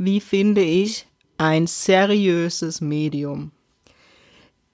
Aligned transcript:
wie 0.00 0.20
finde 0.20 0.62
ich 0.62 1.06
ein 1.36 1.66
seriöses 1.66 2.80
Medium? 2.80 3.52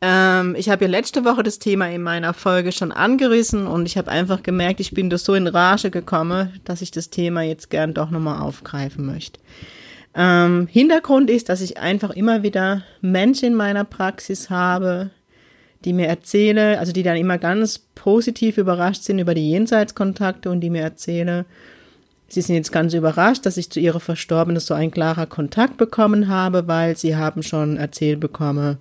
Ähm, 0.01 0.55
ich 0.57 0.69
habe 0.69 0.85
ja 0.85 0.91
letzte 0.91 1.25
Woche 1.25 1.43
das 1.43 1.59
Thema 1.59 1.91
in 1.91 2.03
meiner 2.03 2.33
Folge 2.33 2.71
schon 2.71 2.93
angerissen 2.93 3.67
und 3.67 3.87
ich 3.87 3.99
habe 3.99 4.11
einfach 4.11 4.45
gemerkt, 4.45 4.79
ich 4.79 4.93
bin 4.93 5.11
da 5.11 5.19
so 5.19 5.35
in 5.35 5.49
Rage 5.49 5.91
gekommen, 5.91 6.61
dass 6.65 6.81
ich 6.81 6.93
das 6.93 7.11
Thema 7.11 7.43
jetzt 7.43 7.71
gern 7.71 7.93
doch 7.93 8.11
nochmal 8.11 8.41
aufgreifen 8.41 9.05
möchte. 9.05 9.41
Ähm, 10.15 10.69
Hintergrund 10.71 11.29
ist, 11.29 11.49
dass 11.49 11.61
ich 11.61 11.77
einfach 11.77 12.11
immer 12.11 12.45
wieder 12.45 12.85
Menschen 13.01 13.47
in 13.47 13.55
meiner 13.55 13.85
Praxis 13.85 14.49
habe, 14.49 15.11
die 15.85 15.93
mir 15.93 16.07
erzähle, 16.07 16.79
also 16.79 16.93
die 16.93 17.03
dann 17.03 17.17
immer 17.17 17.39
ganz 17.39 17.81
positiv 17.97 18.59
überrascht 18.59 19.03
sind 19.03 19.19
über 19.19 19.35
die 19.35 19.51
Jenseitskontakte 19.51 20.51
und 20.51 20.61
die 20.61 20.71
mir 20.71 20.83
erzähle, 20.83 21.47
sie 22.29 22.41
sind 22.43 22.57
jetzt 22.57 22.73
ganz 22.73 22.95
überrascht, 22.95 23.47
dass 23.47 23.57
ich 23.57 23.71
zu 23.71 23.81
ihrer 23.81 24.01
Verstorbenen 24.01 24.61
so 24.61 24.75
ein 24.75 24.91
klarer 24.91 25.27
Kontakt 25.27 25.77
bekommen 25.77 26.29
habe, 26.29 26.67
weil 26.67 26.97
sie 26.97 27.17
haben 27.17 27.43
schon 27.43 27.77
erzählt 27.77 28.21
bekommen, 28.21 28.79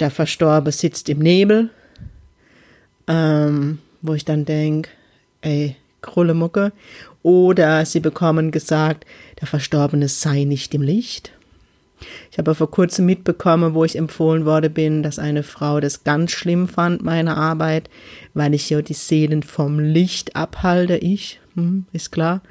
der 0.00 0.10
Verstorbe 0.10 0.72
sitzt 0.72 1.08
im 1.08 1.18
Nebel, 1.18 1.70
ähm, 3.06 3.78
wo 4.00 4.14
ich 4.14 4.24
dann 4.24 4.44
denke, 4.44 4.90
ey, 5.42 5.76
Krullemucke. 6.00 6.72
Oder 7.22 7.86
sie 7.86 8.00
bekommen 8.00 8.50
gesagt, 8.50 9.06
der 9.40 9.46
Verstorbene 9.46 10.08
sei 10.08 10.44
nicht 10.44 10.74
im 10.74 10.82
Licht. 10.82 11.32
Ich 12.30 12.38
habe 12.38 12.54
vor 12.54 12.70
kurzem 12.70 13.06
mitbekommen, 13.06 13.74
wo 13.74 13.84
ich 13.84 13.96
empfohlen 13.96 14.44
worden 14.44 14.72
bin, 14.72 15.02
dass 15.02 15.18
eine 15.18 15.42
Frau 15.42 15.80
das 15.80 16.04
ganz 16.04 16.32
schlimm 16.32 16.68
fand, 16.68 17.02
meine 17.02 17.36
Arbeit, 17.36 17.90
weil 18.34 18.54
ich 18.54 18.70
ja 18.70 18.82
die 18.82 18.94
Seelen 18.94 19.42
vom 19.42 19.78
Licht 19.78 20.36
abhalte. 20.36 20.96
Ich, 20.96 21.40
hm, 21.54 21.86
ist 21.92 22.12
klar. 22.12 22.42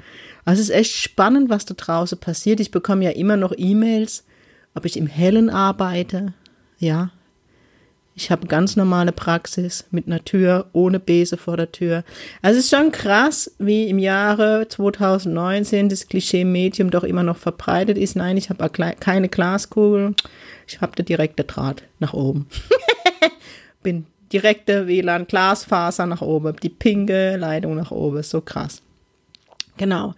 Also 0.44 0.60
es 0.60 0.68
ist 0.68 0.74
echt 0.74 0.94
spannend, 0.94 1.50
was 1.50 1.64
da 1.64 1.74
draußen 1.74 2.18
passiert. 2.18 2.60
Ich 2.60 2.70
bekomme 2.70 3.04
ja 3.04 3.10
immer 3.10 3.36
noch 3.36 3.52
E-Mails, 3.56 4.24
ob 4.74 4.84
ich 4.84 4.96
im 4.96 5.06
Hellen 5.06 5.50
arbeite. 5.50 6.34
Ja, 6.78 7.10
ich 8.14 8.30
habe 8.30 8.46
ganz 8.46 8.76
normale 8.76 9.12
Praxis 9.12 9.86
mit 9.90 10.06
einer 10.06 10.22
Tür, 10.22 10.66
ohne 10.72 11.00
Bese 11.00 11.38
vor 11.38 11.56
der 11.56 11.72
Tür. 11.72 12.04
Also 12.42 12.58
es 12.58 12.66
ist 12.66 12.76
schon 12.76 12.92
krass, 12.92 13.50
wie 13.58 13.88
im 13.88 13.98
Jahre 13.98 14.68
2019 14.68 15.88
das 15.88 16.08
Klischee-Medium 16.08 16.90
doch 16.90 17.04
immer 17.04 17.22
noch 17.22 17.38
verbreitet 17.38 17.96
ist. 17.96 18.14
Nein, 18.16 18.36
ich 18.36 18.50
habe 18.50 18.68
keine 18.68 19.28
Glaskugel. 19.28 20.14
Ich 20.66 20.80
habe 20.80 20.94
den 20.94 21.06
direkte 21.06 21.44
Draht 21.44 21.84
nach 22.00 22.12
oben. 22.12 22.48
Bin 23.82 24.06
direkte 24.32 24.86
WLAN, 24.86 25.26
Glasfaser 25.26 26.06
nach 26.06 26.22
oben, 26.22 26.56
die 26.62 26.68
pinke 26.68 27.36
Leitung 27.36 27.74
nach 27.74 27.90
oben. 27.90 28.22
So 28.22 28.40
krass. 28.40 28.82
Genau. 29.78 30.14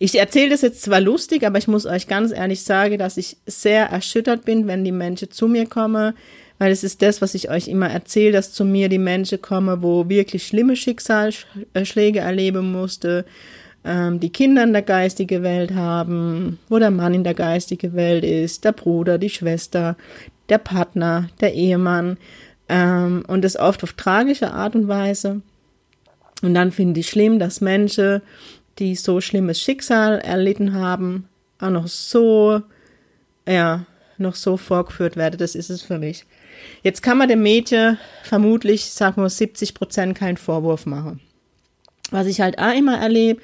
Ich 0.00 0.18
erzähle 0.18 0.50
das 0.50 0.62
jetzt 0.62 0.82
zwar 0.82 1.00
lustig, 1.00 1.46
aber 1.46 1.58
ich 1.58 1.68
muss 1.68 1.86
euch 1.86 2.08
ganz 2.08 2.32
ehrlich 2.32 2.64
sagen, 2.64 2.98
dass 2.98 3.16
ich 3.16 3.36
sehr 3.46 3.86
erschüttert 3.86 4.44
bin, 4.44 4.66
wenn 4.66 4.84
die 4.84 4.92
Menschen 4.92 5.30
zu 5.30 5.46
mir 5.46 5.66
kommen 5.66 6.14
weil 6.58 6.72
es 6.72 6.84
ist 6.84 7.02
das, 7.02 7.20
was 7.20 7.34
ich 7.34 7.50
euch 7.50 7.68
immer 7.68 7.90
erzähle, 7.90 8.32
dass 8.32 8.52
zu 8.52 8.64
mir 8.64 8.88
die 8.88 8.98
Menschen 8.98 9.42
kommen, 9.42 9.82
wo 9.82 10.08
wirklich 10.08 10.46
schlimme 10.46 10.76
Schicksalsschläge 10.76 12.20
erleben 12.20 12.72
musste, 12.72 13.24
ähm, 13.84 14.20
die 14.20 14.30
Kinder 14.30 14.64
in 14.64 14.72
der 14.72 14.82
geistigen 14.82 15.42
Welt 15.42 15.74
haben, 15.74 16.58
wo 16.68 16.78
der 16.78 16.90
Mann 16.90 17.14
in 17.14 17.24
der 17.24 17.34
geistigen 17.34 17.94
Welt 17.94 18.24
ist, 18.24 18.64
der 18.64 18.72
Bruder, 18.72 19.18
die 19.18 19.30
Schwester, 19.30 19.96
der 20.48 20.58
Partner, 20.58 21.28
der 21.40 21.54
Ehemann 21.54 22.16
ähm, 22.68 23.24
und 23.26 23.42
das 23.42 23.56
oft 23.56 23.82
auf 23.82 23.92
tragische 23.92 24.52
Art 24.52 24.74
und 24.74 24.88
Weise. 24.88 25.42
Und 26.42 26.54
dann 26.54 26.72
finde 26.72 27.00
ich 27.00 27.08
schlimm, 27.08 27.38
dass 27.38 27.60
Menschen, 27.60 28.22
die 28.78 28.94
so 28.94 29.20
schlimmes 29.20 29.60
Schicksal 29.60 30.18
erlitten 30.18 30.74
haben, 30.74 31.28
auch 31.58 31.70
noch 31.70 31.86
so, 31.86 32.60
ja, 33.48 33.86
noch 34.18 34.34
so 34.34 34.56
vorgeführt 34.56 35.16
werden. 35.16 35.38
Das 35.38 35.54
ist 35.54 35.70
es 35.70 35.82
für 35.82 35.98
mich. 35.98 36.26
Jetzt 36.82 37.02
kann 37.02 37.18
man 37.18 37.28
dem 37.28 37.42
Mädchen 37.42 37.98
vermutlich, 38.22 38.86
sagen 38.86 39.22
wir 39.22 39.28
70 39.28 39.74
Prozent 39.74 40.16
keinen 40.16 40.36
Vorwurf 40.36 40.86
machen. 40.86 41.20
Was 42.10 42.26
ich 42.26 42.40
halt 42.40 42.58
auch 42.58 42.74
immer 42.74 42.98
erlebe, 42.98 43.40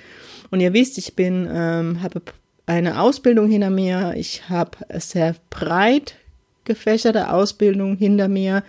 und 0.50 0.61
ihr 0.61 0.75
wisst, 0.75 0.99
ich 0.99 1.17
bin, 1.17 1.49
ähm, 1.50 2.03
habe 2.03 2.21
eine 2.67 3.00
Ausbildung 3.00 3.49
hinter 3.49 3.71
mir, 3.71 4.15
ich 4.17 4.49
habe 4.49 4.78
sehr 4.99 5.34
breit 5.50 6.17
gefächerte 6.65 7.33
Ausbildung 7.33 7.97
hinter 7.97 8.28
mir. 8.28 8.62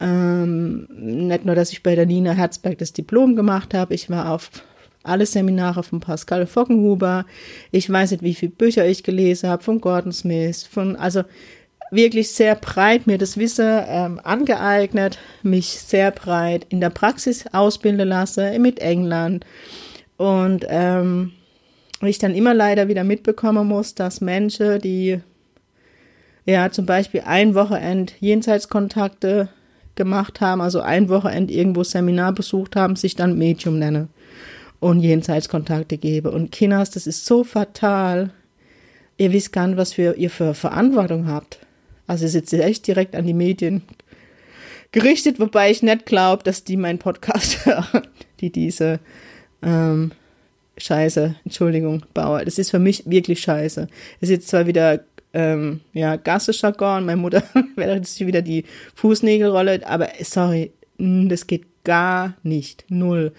Ähm, 0.00 0.88
nicht 0.90 1.44
nur, 1.44 1.54
dass 1.54 1.72
ich 1.72 1.82
bei 1.82 1.94
der 1.94 2.06
Nina 2.06 2.32
Herzberg 2.32 2.78
das 2.78 2.92
Diplom 2.92 3.36
gemacht 3.36 3.74
habe, 3.74 3.94
ich 3.94 4.10
war 4.10 4.32
auf 4.32 4.50
alle 5.04 5.26
Seminare 5.26 5.82
von 5.82 6.00
Pascal 6.00 6.46
Fockenhuber. 6.46 7.26
Ich 7.70 7.88
weiß 7.88 8.10
nicht, 8.10 8.22
wie 8.22 8.34
viele 8.34 8.52
Bücher 8.52 8.86
ich 8.86 9.02
gelesen 9.02 9.50
habe, 9.50 9.62
von 9.62 9.80
Gordon 9.80 10.12
Smith, 10.12 10.64
von, 10.64 10.96
also 10.96 11.22
wirklich 11.94 12.30
sehr 12.32 12.54
breit 12.54 13.06
mir 13.06 13.18
das 13.18 13.36
Wissen 13.36 13.82
ähm, 13.86 14.20
angeeignet, 14.22 15.18
mich 15.42 15.68
sehr 15.68 16.10
breit 16.10 16.66
in 16.68 16.80
der 16.80 16.90
Praxis 16.90 17.46
ausbilden 17.52 18.08
lasse 18.08 18.58
mit 18.58 18.78
England 18.80 19.44
und 20.16 20.64
ähm, 20.68 21.32
ich 22.02 22.18
dann 22.18 22.34
immer 22.34 22.54
leider 22.54 22.88
wieder 22.88 23.04
mitbekommen 23.04 23.66
muss, 23.66 23.94
dass 23.94 24.20
Menschen, 24.20 24.80
die 24.80 25.20
ja 26.44 26.70
zum 26.70 26.86
Beispiel 26.86 27.22
ein 27.24 27.54
Wochenend 27.54 28.14
Jenseitskontakte 28.20 29.48
gemacht 29.94 30.40
haben, 30.40 30.60
also 30.60 30.80
ein 30.80 31.08
Wochenend 31.08 31.50
irgendwo 31.50 31.84
Seminar 31.84 32.32
besucht 32.32 32.76
haben, 32.76 32.96
sich 32.96 33.16
dann 33.16 33.38
Medium 33.38 33.78
nennen 33.78 34.08
und 34.80 35.00
Jenseitskontakte 35.00 35.98
gebe. 35.98 36.30
Und 36.30 36.52
Kinders, 36.52 36.90
das 36.90 37.06
ist 37.06 37.24
so 37.24 37.44
fatal. 37.44 38.30
Ihr 39.16 39.32
wisst 39.32 39.52
gar 39.52 39.68
nicht, 39.68 39.76
was 39.76 39.94
für, 39.94 40.14
ihr 40.16 40.30
für 40.30 40.54
Verantwortung 40.54 41.26
habt. 41.26 41.63
Also 42.06 42.26
ist 42.26 42.34
jetzt 42.34 42.52
echt 42.52 42.86
direkt 42.86 43.14
an 43.14 43.26
die 43.26 43.34
Medien 43.34 43.82
gerichtet, 44.92 45.40
wobei 45.40 45.70
ich 45.70 45.82
nicht 45.82 46.06
glaube, 46.06 46.42
dass 46.42 46.64
die 46.64 46.76
meinen 46.76 46.98
Podcast 46.98 47.66
hören, 47.66 48.06
die 48.40 48.50
diese 48.50 49.00
ähm, 49.62 50.12
Scheiße, 50.76 51.36
Entschuldigung, 51.44 52.04
Bauer. 52.14 52.44
Das 52.44 52.58
ist 52.58 52.70
für 52.70 52.78
mich 52.78 53.08
wirklich 53.08 53.40
scheiße. 53.40 53.88
Es 54.20 54.28
ist 54.28 54.30
jetzt 54.30 54.48
zwar 54.48 54.66
wieder 54.66 55.04
ähm, 55.32 55.80
ja, 55.92 56.16
Gasse-Jargon, 56.16 57.04
meine 57.04 57.20
Mutter 57.20 57.42
wäre 57.76 57.96
jetzt 57.96 58.18
wieder 58.20 58.42
die 58.42 58.64
Fußnägelrolle, 58.94 59.86
aber 59.86 60.08
sorry, 60.22 60.72
das 60.98 61.46
geht 61.46 61.66
gar 61.84 62.34
nicht. 62.42 62.84
Null. 62.88 63.32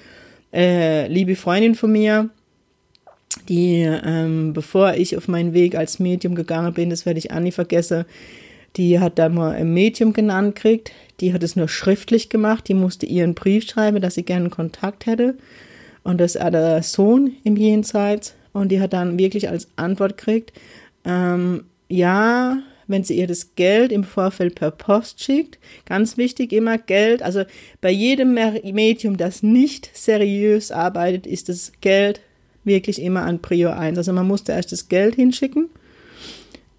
Äh, 0.54 1.08
liebe 1.08 1.36
Freundin 1.36 1.76
von 1.76 1.92
mir, 1.92 2.30
die, 3.50 3.82
ähm, 3.82 4.54
bevor 4.54 4.94
ich 4.94 5.18
auf 5.18 5.28
meinen 5.28 5.54
Weg 5.54 5.76
als 5.76 6.00
Medium 6.00 6.36
gegangen 6.36 6.74
bin, 6.74 6.90
das 6.90 7.06
werde 7.06 7.20
ich 7.20 7.32
auch 7.32 7.40
nie 7.40 7.52
vergessen, 7.52 8.06
die 8.78 9.00
hat 9.00 9.18
da 9.20 9.30
mal 9.30 9.54
ein 9.54 9.74
Medium 9.74 10.14
genannt 10.14 10.56
kriegt. 10.56 10.92
Die 11.20 11.34
hat 11.34 11.44
es 11.44 11.56
nur 11.56 11.68
schriftlich 11.68 12.30
gemacht. 12.30 12.68
Die 12.68 12.74
musste 12.74 13.06
ihren 13.06 13.34
Brief 13.34 13.66
schreiben, 13.66 14.02
dass 14.02 14.16
sie 14.16 14.24
gerne 14.24 14.50
Kontakt 14.50 15.06
hätte. 15.06 15.36
Und 16.04 16.20
das 16.20 16.36
ist 16.36 16.44
der 16.44 16.84
Sohn 16.84 17.34
im 17.44 17.56
Jenseits. 17.56 18.36
Und 18.54 18.70
die 18.70 18.80
hat 18.80 18.94
dann 18.94 19.18
wirklich 19.18 19.50
als 19.50 19.68
Antwort 19.76 20.18
gekriegt, 20.18 20.54
ähm, 21.04 21.66
ja, 21.90 22.60
wenn 22.88 23.04
sie 23.04 23.18
ihr 23.18 23.28
das 23.28 23.56
Geld 23.56 23.92
im 23.92 24.04
Vorfeld 24.04 24.56
per 24.56 24.72
Post 24.72 25.24
schickt. 25.24 25.58
Ganz 25.86 26.18
wichtig 26.18 26.54
immer 26.54 26.78
Geld. 26.78 27.24
Also 27.24 27.44
bei 27.82 27.90
jedem 27.90 28.34
Medium, 28.34 29.18
das 29.18 29.42
nicht 29.42 29.90
seriös 29.94 30.72
arbeitet, 30.72 31.26
ist 31.26 31.50
das 31.50 31.72
Geld 31.82 32.22
wirklich 32.64 33.02
immer 33.02 33.24
an 33.24 33.42
Prior 33.42 33.78
1. 33.78 33.98
Also 33.98 34.14
man 34.14 34.28
musste 34.28 34.52
erst 34.52 34.72
das 34.72 34.88
Geld 34.90 35.16
hinschicken 35.16 35.70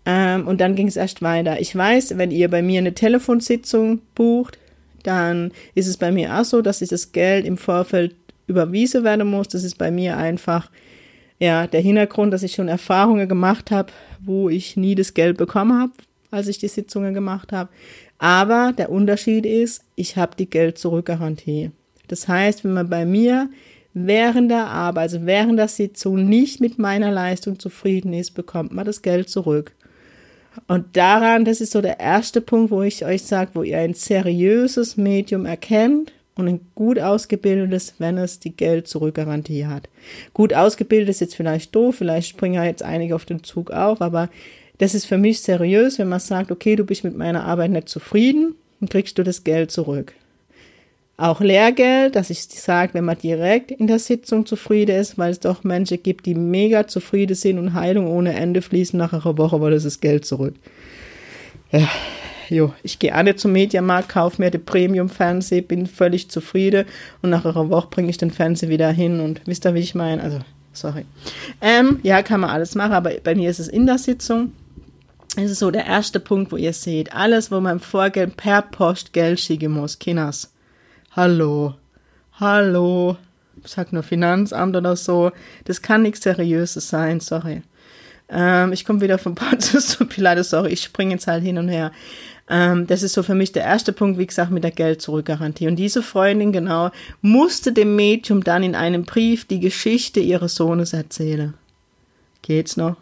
ähm, 0.06 0.47
und 0.47 0.61
dann 0.61 0.76
ging 0.76 0.87
es 0.87 0.97
erst 0.97 1.20
weiter. 1.20 1.61
Ich 1.61 1.75
weiß, 1.75 2.17
wenn 2.17 2.31
ihr 2.31 2.49
bei 2.49 2.62
mir 2.62 2.79
eine 2.79 2.94
Telefonsitzung 2.94 4.00
bucht, 4.14 4.56
dann 5.03 5.50
ist 5.75 5.88
es 5.88 5.97
bei 5.97 6.12
mir 6.12 6.38
auch 6.38 6.44
so, 6.44 6.62
dass 6.62 6.79
dieses 6.79 7.12
Geld 7.12 7.44
im 7.44 7.58
Vorfeld 7.58 8.14
überwiesen 8.47 9.03
werden 9.03 9.29
muss. 9.29 9.49
Das 9.49 9.64
ist 9.64 9.79
bei 9.79 9.91
mir 9.91 10.17
einfach 10.17 10.70
ja 11.41 11.67
der 11.67 11.81
Hintergrund, 11.81 12.32
dass 12.32 12.44
ich 12.44 12.55
schon 12.55 12.69
Erfahrungen 12.69 13.29
gemacht 13.29 13.73
habe, 13.73 13.93
wo 14.20 14.49
ich 14.49 14.76
nie 14.76 14.94
das 14.94 15.12
Geld 15.12 15.37
bekommen 15.37 15.79
habe, 15.79 15.93
als 16.31 16.47
ich 16.47 16.58
die 16.58 16.69
Sitzungen 16.69 17.12
gemacht 17.12 17.53
habe. 17.53 17.69
Aber 18.19 18.73
der 18.76 18.91
Unterschied 18.91 19.44
ist, 19.44 19.82
ich 19.97 20.17
habe 20.17 20.37
die 20.38 20.49
Geld 20.49 20.79
zurückgarantie. 20.79 21.73
Das 22.06 22.29
heißt, 22.29 22.64
wenn 22.64 22.73
man 22.73 22.88
bei 22.88 23.05
mir 23.05 23.50
während 23.93 24.50
der 24.53 24.67
Arbeit, 24.67 25.03
also 25.03 25.26
während 25.26 25.58
der 25.58 25.69
Sitzung 25.69 26.29
nicht 26.29 26.61
mit 26.61 26.79
meiner 26.79 27.11
Leistung 27.11 27.58
zufrieden 27.58 28.12
ist, 28.12 28.32
bekommt 28.32 28.73
man 28.73 28.87
das 28.87 29.03
Geld 29.03 29.29
zurück. 29.29 29.73
Und 30.67 30.97
daran, 30.97 31.44
das 31.44 31.61
ist 31.61 31.73
so 31.73 31.81
der 31.81 32.00
erste 32.00 32.41
Punkt, 32.41 32.70
wo 32.70 32.82
ich 32.82 33.05
euch 33.05 33.23
sage, 33.23 33.50
wo 33.55 33.62
ihr 33.62 33.79
ein 33.79 33.94
seriöses 33.94 34.97
Medium 34.97 35.47
erkennt 35.47 36.12
und 36.35 36.49
ein 36.49 36.61
gut 36.75 36.99
ausgebildetes, 36.99 37.94
wenn 37.99 38.19
es 38.19 38.38
die 38.38 38.55
Geld-Zurück-Garantie 38.55 39.67
hat. 39.67 39.88
Gut 40.35 40.55
ausgebildet 40.55 41.08
ist 41.08 41.20
jetzt 41.20 41.37
vielleicht 41.37 41.75
doof, 41.75 41.97
vielleicht 41.97 42.29
springen 42.29 42.55
ja 42.55 42.64
jetzt 42.64 42.82
einige 42.82 43.14
auf 43.14 43.25
den 43.25 43.43
Zug 43.43 43.70
auf, 43.70 44.00
aber 44.00 44.29
das 44.79 44.94
ist 44.94 45.06
für 45.06 45.19
mich 45.19 45.41
seriös, 45.41 45.99
wenn 45.99 46.08
man 46.08 46.20
sagt, 46.20 46.50
okay, 46.50 46.76
du 46.76 46.85
bist 46.85 47.05
mit 47.05 47.17
meiner 47.17 47.44
Arbeit 47.44 47.70
nicht 47.70 47.88
zufrieden, 47.88 48.55
dann 48.81 48.88
kriegst 48.88 49.17
du 49.19 49.23
das 49.23 49.44
Geld 49.44 49.70
zurück. 49.70 50.12
Auch 51.19 51.41
Lehrgeld, 51.41 52.15
dass 52.15 52.29
ich 52.29 52.43
sage, 52.43 52.93
wenn 52.93 53.07
man 53.07 53.17
direkt 53.17 53.71
in 53.71 53.87
der 53.87 53.99
Sitzung 53.99 54.45
zufrieden 54.45 54.97
ist, 54.97 55.17
weil 55.17 55.31
es 55.31 55.41
doch 55.41 55.65
Menschen 55.65 56.03
gibt, 56.03 56.27
die 56.27 56.35
mega 56.35 56.87
zufrieden 56.87 57.35
sind 57.35 57.59
und 57.59 57.73
Heilung 57.73 58.07
ohne 58.07 58.35
Ende 58.35 58.61
fließen 58.61 58.99
nach 58.99 59.15
einer 59.15 59.39
Woche, 59.39 59.59
weil 59.63 59.71
das 59.71 59.87
ist 59.87 60.03
Geld 60.03 60.27
zurück. 60.27 60.55
Ja, 61.73 61.89
jo, 62.51 62.75
ich 62.83 62.99
gehe 62.99 63.15
alle 63.15 63.35
zum 63.35 63.53
Mediamarkt, 63.53 64.11
kaufe 64.11 64.43
mir 64.43 64.51
den 64.51 64.67
Premium-Fernseher, 64.67 65.63
bin 65.63 65.87
völlig 65.87 66.29
zufrieden 66.31 66.85
und 67.23 67.31
nach 67.31 67.47
einer 67.47 67.71
Woche 67.71 67.89
bringe 67.89 68.11
ich 68.11 68.19
den 68.19 68.31
Fernseher 68.31 68.69
wieder 68.69 68.91
hin 68.91 69.21
und 69.21 69.41
wisst 69.47 69.65
ihr, 69.65 69.73
wie 69.73 69.81
ich 69.81 69.95
meine? 69.95 70.23
Also, 70.23 70.41
sorry. 70.75 71.07
Ähm, 71.63 71.99
ja, 72.03 72.23
kann 72.23 72.41
man 72.41 72.51
alles 72.51 72.75
machen, 72.75 72.93
aber 72.93 73.13
bei 73.25 73.35
mir 73.35 73.49
ist 73.49 73.59
es 73.59 73.69
in 73.69 73.87
der 73.87 73.97
Sitzung. 73.97 74.53
Es 75.39 75.51
ist 75.51 75.61
so 75.61 75.71
der 75.71 75.87
erste 75.87 76.21
Punkt, 76.21 76.53
wo 76.53 76.57
ihr 76.57 76.75
seht, 76.75 77.15
alles, 77.15 77.51
wo 77.51 77.59
man 77.61 77.77
im 77.77 77.81
Vorgeld 77.81 78.37
per 78.37 78.61
Post 78.61 79.15
Geld 79.15 79.41
schicken 79.41 79.73
muss, 79.73 79.99
Kinders 79.99 80.53
hallo, 81.17 81.75
hallo, 82.39 83.17
sag 83.65 83.91
nur 83.95 84.03
Finanzamt 84.03 84.77
oder 84.77 84.97
so. 84.97 85.33
Das 85.65 85.81
kann 85.81 86.03
nichts 86.03 86.21
Seriöses 86.21 86.91
sein, 86.91 87.21
sorry. 87.21 87.63
Ähm, 88.29 88.73
ich 88.73 88.85
komme 88.85 89.01
wieder 89.01 89.17
von 89.17 89.35
Pontius 89.35 89.89
zu 89.89 90.05
Pilates, 90.05 90.51
sorry, 90.51 90.73
ich 90.73 90.83
springe 90.83 91.13
jetzt 91.13 91.27
halt 91.27 91.43
hin 91.43 91.57
und 91.57 91.69
her. 91.69 91.91
Ähm, 92.51 92.87
das 92.87 93.03
ist 93.03 93.15
so 93.15 93.23
für 93.23 93.35
mich 93.35 93.51
der 93.53 93.65
erste 93.65 93.95
Punkt, 93.95 94.19
wie 94.19 94.27
gesagt, 94.27 94.51
mit 94.51 94.63
der 94.63 94.71
Geld-Zurück-Garantie. 94.71 95.69
Und 95.69 95.77
diese 95.77 96.03
Freundin, 96.03 96.53
genau, 96.53 96.91
musste 97.23 97.73
dem 97.73 97.97
Medium 97.97 98.45
dann 98.45 98.63
in 98.63 98.75
einem 98.75 99.05
Brief 99.05 99.47
die 99.47 99.59
Geschichte 99.59 100.21
ihres 100.21 100.55
Sohnes 100.55 100.93
erzählen. 100.93 101.55
Geht's 102.43 102.77
noch? 102.77 102.97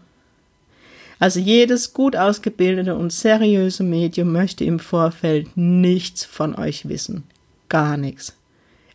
Also 1.18 1.40
jedes 1.40 1.92
gut 1.92 2.14
ausgebildete 2.14 2.94
und 2.94 3.12
seriöse 3.12 3.82
Medium 3.82 4.30
möchte 4.30 4.64
im 4.64 4.78
Vorfeld 4.78 5.56
nichts 5.56 6.24
von 6.24 6.54
euch 6.54 6.88
wissen 6.88 7.24
gar 7.68 7.96
nichts. 7.96 8.36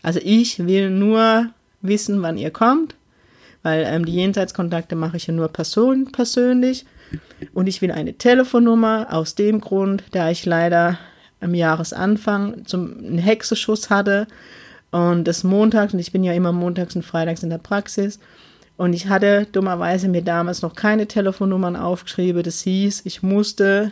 Also 0.02 0.20
ich 0.24 0.66
will 0.66 0.90
nur 0.90 1.50
wissen, 1.82 2.22
wann 2.22 2.38
ihr 2.38 2.52
kommt, 2.52 2.96
weil 3.64 3.84
ähm, 3.86 4.06
die 4.06 4.16
Jenseitskontakte 4.16 4.96
mache 4.96 5.18
ich 5.18 5.28
ja 5.28 5.34
nur 5.34 5.50
person 5.50 6.12
persönlich. 6.12 6.86
Und 7.54 7.68
ich 7.68 7.82
will 7.82 7.92
eine 7.92 8.14
Telefonnummer 8.14 9.08
aus 9.12 9.36
dem 9.36 9.62
Grund, 9.62 10.04
da 10.12 10.30
ich 10.30 10.46
leider 10.46 11.00
am 11.42 11.54
Jahresanfang 11.54 12.66
zum 12.66 12.98
einen 12.98 13.18
Hexenschuss 13.18 13.90
hatte 13.90 14.28
und 14.92 15.26
das 15.26 15.44
montags, 15.44 15.94
und 15.94 16.00
ich 16.00 16.12
bin 16.12 16.24
ja 16.24 16.34
immer 16.34 16.52
montags 16.52 16.96
und 16.96 17.04
freitags 17.04 17.44
in 17.44 17.50
der 17.50 17.58
Praxis, 17.58 18.20
und 18.78 18.94
ich 18.94 19.08
hatte 19.08 19.46
dummerweise 19.52 20.08
mir 20.08 20.22
damals 20.22 20.62
noch 20.62 20.74
keine 20.74 21.06
Telefonnummern 21.06 21.76
aufgeschrieben. 21.76 22.44
Das 22.44 22.62
hieß, 22.62 23.02
ich 23.04 23.22
musste 23.22 23.92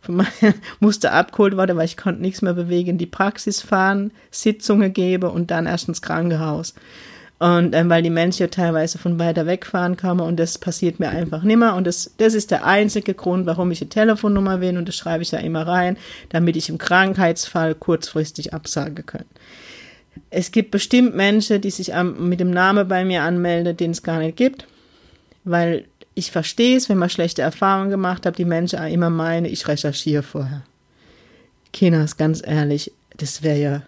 von 0.00 0.16
meiner, 0.16 0.30
musste 0.80 1.12
abgeholt 1.12 1.56
werden, 1.56 1.76
weil 1.76 1.86
ich 1.86 1.96
konnte 1.96 2.22
nichts 2.22 2.42
mehr 2.42 2.54
bewegen, 2.54 2.98
die 2.98 3.06
Praxis 3.06 3.60
fahren, 3.60 4.12
Sitzungen 4.30 4.92
gebe 4.92 5.30
und 5.30 5.50
dann 5.50 5.66
erst 5.66 5.88
ins 5.88 6.02
Krankenhaus. 6.02 6.74
Und 7.38 7.72
ähm, 7.74 7.88
weil 7.88 8.02
die 8.02 8.10
Menschen 8.10 8.42
ja 8.42 8.46
teilweise 8.48 8.98
von 8.98 9.20
weiter 9.20 9.46
wegfahren 9.46 9.96
kamen 9.96 10.20
und 10.20 10.40
das 10.40 10.58
passiert 10.58 10.98
mir 10.98 11.10
einfach 11.10 11.44
nimmer. 11.44 11.76
Und 11.76 11.86
das, 11.86 12.12
das 12.18 12.34
ist 12.34 12.50
der 12.50 12.66
einzige 12.66 13.14
Grund, 13.14 13.46
warum 13.46 13.70
ich 13.70 13.80
eine 13.80 13.90
Telefonnummer 13.90 14.60
will 14.60 14.76
und 14.76 14.88
das 14.88 14.96
schreibe 14.96 15.22
ich 15.22 15.30
ja 15.30 15.38
immer 15.38 15.66
rein, 15.66 15.96
damit 16.30 16.56
ich 16.56 16.68
im 16.68 16.78
Krankheitsfall 16.78 17.76
kurzfristig 17.76 18.54
absagen 18.54 19.06
kann. 19.06 19.24
Es 20.30 20.50
gibt 20.50 20.72
bestimmt 20.72 21.14
Menschen, 21.14 21.60
die 21.60 21.70
sich 21.70 21.92
ähm, 21.92 22.28
mit 22.28 22.40
dem 22.40 22.50
Namen 22.50 22.88
bei 22.88 23.04
mir 23.04 23.22
anmelden, 23.22 23.76
den 23.76 23.92
es 23.92 24.02
gar 24.02 24.18
nicht 24.18 24.36
gibt, 24.36 24.66
weil 25.44 25.84
ich 26.18 26.32
verstehe 26.32 26.76
es, 26.76 26.88
wenn 26.88 26.98
man 26.98 27.10
schlechte 27.10 27.42
Erfahrungen 27.42 27.90
gemacht 27.90 28.26
hat, 28.26 28.38
die 28.38 28.44
Menschen 28.44 28.80
auch 28.80 28.90
immer 28.90 29.08
meinen, 29.08 29.46
ich 29.46 29.68
recherchiere 29.68 30.24
vorher. 30.24 30.64
Kinders, 31.72 32.16
ganz 32.16 32.42
ehrlich, 32.44 32.92
das 33.16 33.44
wäre 33.44 33.58
ja, 33.58 33.82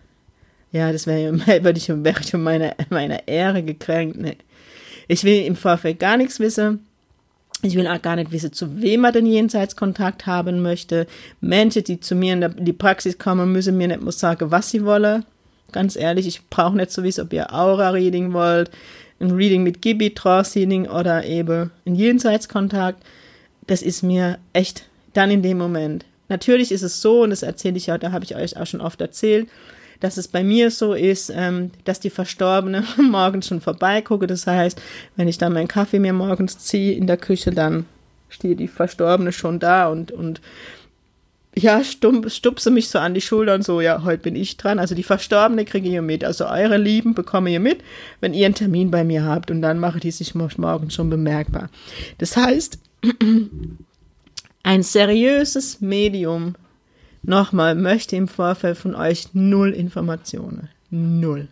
ja, 0.70 0.92
das 0.92 1.08
wäre 1.08 1.22
ja, 1.22 1.32
würde 1.64 1.78
ich, 1.78 1.88
wäre 1.88 2.20
ich 2.20 2.32
um 2.32 2.44
meine, 2.44 2.76
meine 2.88 3.26
Ehre 3.26 3.64
gekränkt. 3.64 4.20
Ne. 4.20 4.36
Ich 5.08 5.24
will 5.24 5.44
im 5.44 5.56
Vorfeld 5.56 5.98
gar 5.98 6.16
nichts 6.16 6.38
wissen. 6.38 6.86
Ich 7.62 7.74
will 7.74 7.88
auch 7.88 8.00
gar 8.00 8.14
nicht 8.14 8.30
wissen, 8.30 8.52
zu 8.52 8.80
wem 8.80 9.00
man 9.00 9.12
den 9.12 9.26
Jenseitskontakt 9.26 10.26
haben 10.26 10.62
möchte. 10.62 11.08
Menschen, 11.40 11.82
die 11.82 11.98
zu 11.98 12.14
mir 12.14 12.34
in, 12.34 12.64
die 12.64 12.72
Praxis 12.72 13.18
kommen, 13.18 13.50
müssen 13.50 13.76
mir 13.76 13.88
nicht 13.88 14.02
muss 14.02 14.20
sagen, 14.20 14.52
was 14.52 14.70
sie 14.70 14.84
wollen. 14.84 15.24
Ganz 15.72 15.96
ehrlich, 15.96 16.28
ich 16.28 16.48
brauche 16.48 16.76
nicht 16.76 16.92
so 16.92 17.02
wissen, 17.02 17.24
ob 17.24 17.32
ihr 17.32 17.52
Aura-Reading 17.52 18.32
wollt, 18.32 18.70
ein 19.20 19.30
Reading 19.32 19.62
mit 19.62 19.82
Gibi, 19.82 20.14
Trance-Healing 20.14 20.88
oder 20.88 21.24
eben 21.24 21.70
ein 21.86 21.94
Jenseitskontakt, 21.94 23.02
das 23.66 23.82
ist 23.82 24.02
mir 24.02 24.38
echt 24.52 24.86
dann 25.12 25.30
in 25.30 25.42
dem 25.42 25.58
Moment. 25.58 26.04
Natürlich 26.28 26.72
ist 26.72 26.82
es 26.82 27.02
so, 27.02 27.22
und 27.22 27.30
das 27.30 27.42
erzähle 27.42 27.76
ich 27.76 27.86
ja, 27.86 27.98
da 27.98 28.12
habe 28.12 28.24
ich 28.24 28.36
euch 28.36 28.56
auch 28.56 28.66
schon 28.66 28.80
oft 28.80 29.00
erzählt, 29.00 29.48
dass 29.98 30.16
es 30.16 30.28
bei 30.28 30.42
mir 30.42 30.70
so 30.70 30.94
ist, 30.94 31.30
ähm, 31.34 31.70
dass 31.84 32.00
die 32.00 32.10
Verstorbene 32.10 32.84
morgens 32.96 33.48
schon 33.48 33.60
vorbeigucke. 33.60 34.26
Das 34.26 34.46
heißt, 34.46 34.80
wenn 35.16 35.28
ich 35.28 35.38
dann 35.38 35.52
meinen 35.52 35.68
Kaffee 35.68 35.98
mir 35.98 36.12
morgens 36.12 36.58
ziehe 36.58 36.94
in 36.94 37.06
der 37.06 37.18
Küche, 37.18 37.50
dann 37.50 37.86
steht 38.28 38.60
die 38.60 38.68
Verstorbene 38.68 39.32
schon 39.32 39.58
da 39.58 39.88
und, 39.88 40.12
und 40.12 40.40
ja, 41.56 41.82
stupse 41.82 42.70
mich 42.70 42.88
so 42.88 42.98
an 43.00 43.14
die 43.14 43.20
Schulter 43.20 43.54
und 43.54 43.64
so, 43.64 43.80
ja, 43.80 44.04
heute 44.04 44.22
bin 44.22 44.36
ich 44.36 44.56
dran. 44.56 44.78
Also 44.78 44.94
die 44.94 45.02
Verstorbene 45.02 45.64
kriege 45.64 45.88
ihr 45.88 46.02
mit. 46.02 46.22
Also 46.24 46.46
eure 46.46 46.76
Lieben 46.76 47.14
bekomme 47.14 47.50
ihr 47.50 47.60
mit, 47.60 47.82
wenn 48.20 48.34
ihr 48.34 48.46
einen 48.46 48.54
Termin 48.54 48.90
bei 48.90 49.02
mir 49.02 49.24
habt 49.24 49.50
und 49.50 49.60
dann 49.60 49.80
mache 49.80 49.98
die 49.98 50.12
sich 50.12 50.34
morgen 50.34 50.90
schon 50.90 51.10
bemerkbar. 51.10 51.68
Das 52.18 52.36
heißt, 52.36 52.78
ein 54.62 54.82
seriöses 54.82 55.80
Medium, 55.80 56.54
nochmal, 57.22 57.74
möchte 57.74 58.14
im 58.14 58.28
Vorfeld 58.28 58.78
von 58.78 58.94
euch 58.94 59.28
null 59.32 59.70
Informationen. 59.72 60.68
Null. 60.90 61.48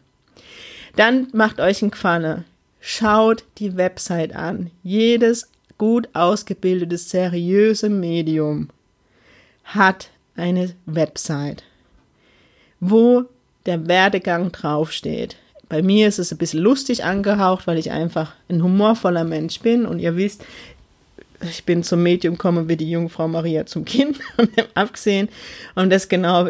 Dann 0.94 1.26
macht 1.32 1.60
euch 1.60 1.82
einen 1.82 1.90
Gefallen. 1.90 2.44
Schaut 2.80 3.44
die 3.58 3.76
Website 3.76 4.34
an. 4.34 4.70
Jedes 4.84 5.50
gut 5.76 6.08
ausgebildetes, 6.12 7.10
seriöse 7.10 7.88
Medium 7.88 8.68
hat 9.68 10.10
eine 10.36 10.74
Website, 10.86 11.62
wo 12.80 13.24
der 13.66 13.86
Werdegang 13.86 14.50
draufsteht. 14.50 15.36
Bei 15.68 15.82
mir 15.82 16.08
ist 16.08 16.18
es 16.18 16.32
ein 16.32 16.38
bisschen 16.38 16.60
lustig 16.60 17.04
angehaucht, 17.04 17.66
weil 17.66 17.76
ich 17.76 17.90
einfach 17.90 18.34
ein 18.48 18.62
humorvoller 18.62 19.24
Mensch 19.24 19.60
bin 19.60 19.84
und 19.84 19.98
ihr 19.98 20.16
wisst, 20.16 20.44
ich 21.42 21.64
bin 21.64 21.82
zum 21.82 22.02
Medium 22.02 22.34
gekommen 22.34 22.68
wie 22.68 22.76
die 22.76 22.90
Jungfrau 22.90 23.28
Maria 23.28 23.66
zum 23.66 23.84
Kind, 23.84 24.18
abgesehen. 24.74 25.28
Und 25.74 25.90
das 25.90 26.08
genau 26.08 26.48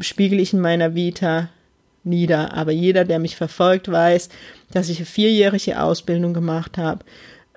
spiegel 0.00 0.40
ich 0.40 0.52
in 0.52 0.60
meiner 0.60 0.94
Vita 0.94 1.50
nieder. 2.04 2.54
Aber 2.54 2.72
jeder, 2.72 3.04
der 3.04 3.18
mich 3.18 3.36
verfolgt, 3.36 3.90
weiß, 3.90 4.28
dass 4.70 4.88
ich 4.88 4.98
eine 4.98 5.06
vierjährige 5.06 5.82
Ausbildung 5.82 6.32
gemacht 6.32 6.78
habe 6.78 7.04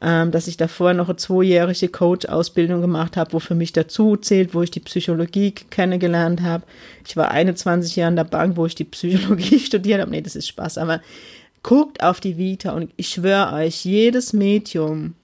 ähm, 0.01 0.31
dass 0.31 0.47
ich 0.47 0.57
davor 0.57 0.93
noch 0.93 1.09
eine 1.09 1.17
zweijährige 1.17 1.89
Coach-Ausbildung 1.89 2.81
gemacht 2.81 3.17
habe, 3.17 3.33
wo 3.33 3.39
für 3.39 3.55
mich 3.55 3.73
dazu 3.73 4.15
zählt, 4.15 4.53
wo 4.53 4.61
ich 4.61 4.71
die 4.71 4.79
Psychologie 4.79 5.51
kennengelernt 5.51 6.41
habe. 6.41 6.63
Ich 7.05 7.17
war 7.17 7.31
21 7.31 7.95
Jahre 7.95 8.09
an 8.09 8.15
der 8.15 8.23
Bank, 8.23 8.57
wo 8.57 8.65
ich 8.65 8.75
die 8.75 8.83
Psychologie 8.83 9.59
studiert 9.65 10.01
habe. 10.01 10.11
Nee, 10.11 10.21
das 10.21 10.35
ist 10.35 10.47
Spaß, 10.47 10.77
aber 10.77 11.01
guckt 11.63 12.03
auf 12.03 12.19
die 12.19 12.37
Vita 12.37 12.71
und 12.71 12.91
ich 12.95 13.09
schwöre 13.09 13.53
euch, 13.53 13.85
jedes 13.85 14.33
Medium, 14.33 15.15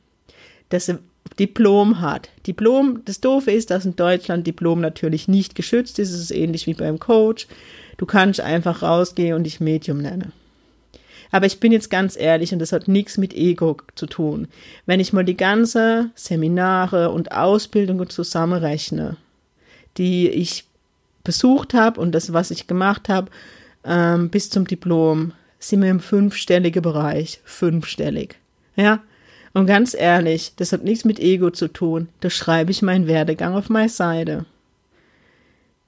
das 0.69 0.91
Diplom 1.39 2.01
hat. 2.01 2.29
Diplom, 2.47 3.01
das 3.05 3.21
Doofe 3.21 3.51
ist, 3.51 3.71
dass 3.71 3.85
in 3.85 3.95
Deutschland 3.95 4.45
Diplom 4.45 4.81
natürlich 4.81 5.27
nicht 5.27 5.55
geschützt 5.55 5.99
ist. 5.99 6.11
Es 6.11 6.19
ist 6.19 6.31
ähnlich 6.31 6.67
wie 6.67 6.73
beim 6.73 6.99
Coach. 6.99 7.47
Du 7.97 8.05
kannst 8.05 8.39
einfach 8.39 8.81
rausgehen 8.81 9.35
und 9.35 9.43
dich 9.43 9.59
Medium 9.59 9.99
nennen. 9.99 10.33
Aber 11.33 11.47
ich 11.47 11.59
bin 11.59 11.71
jetzt 11.71 11.89
ganz 11.89 12.15
ehrlich 12.15 12.53
und 12.53 12.59
das 12.59 12.71
hat 12.71 12.87
nichts 12.87 13.17
mit 13.17 13.33
Ego 13.33 13.77
zu 13.95 14.05
tun. 14.05 14.47
Wenn 14.85 14.99
ich 14.99 15.13
mal 15.13 15.25
die 15.25 15.35
ganze 15.35 16.11
Seminare 16.13 17.09
und 17.09 17.31
Ausbildungen 17.31 18.07
zusammenrechne, 18.07 19.17
die 19.97 20.29
ich 20.29 20.65
besucht 21.23 21.73
habe 21.73 21.99
und 21.99 22.11
das, 22.11 22.33
was 22.33 22.51
ich 22.51 22.67
gemacht 22.67 23.09
habe, 23.09 23.31
ähm, 23.83 24.29
bis 24.29 24.51
zum 24.51 24.67
Diplom, 24.67 25.31
sind 25.57 25.81
wir 25.81 25.89
im 25.89 26.01
fünfstelligen 26.01 26.83
Bereich. 26.83 27.41
Fünfstellig. 27.45 28.35
Ja? 28.75 29.01
Und 29.53 29.65
ganz 29.65 29.95
ehrlich, 29.95 30.53
das 30.57 30.71
hat 30.71 30.83
nichts 30.83 31.03
mit 31.03 31.19
Ego 31.19 31.49
zu 31.49 31.67
tun. 31.67 32.09
Da 32.19 32.29
schreibe 32.29 32.69
ich 32.69 32.83
meinen 32.83 33.07
Werdegang 33.07 33.55
auf 33.55 33.69
meine 33.69 33.89
Seite. 33.89 34.45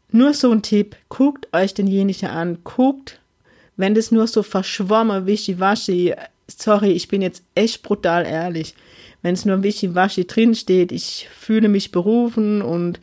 Nur 0.10 0.34
so 0.34 0.50
ein 0.52 0.64
Tipp. 0.64 0.96
Guckt 1.08 1.48
euch 1.54 1.76
denjenigen 1.76 2.30
an. 2.30 2.58
Guckt, 2.64 3.20
wenn 3.78 3.96
das 3.96 4.12
nur 4.12 4.28
so 4.28 4.44
verschwommen, 4.44 5.26
wischiwaschi, 5.26 6.14
sorry, 6.48 6.92
ich 6.92 7.08
bin 7.08 7.22
jetzt 7.22 7.44
echt 7.56 7.84
brutal 7.84 8.26
ehrlich, 8.26 8.76
wenn 9.22 9.34
es 9.34 9.46
nur 9.46 9.64
wischiwaschi 9.64 10.26
drinsteht, 10.28 10.92
ich 10.92 11.28
fühle 11.36 11.68
mich 11.68 11.92
berufen 11.92 12.62
und 12.62 13.00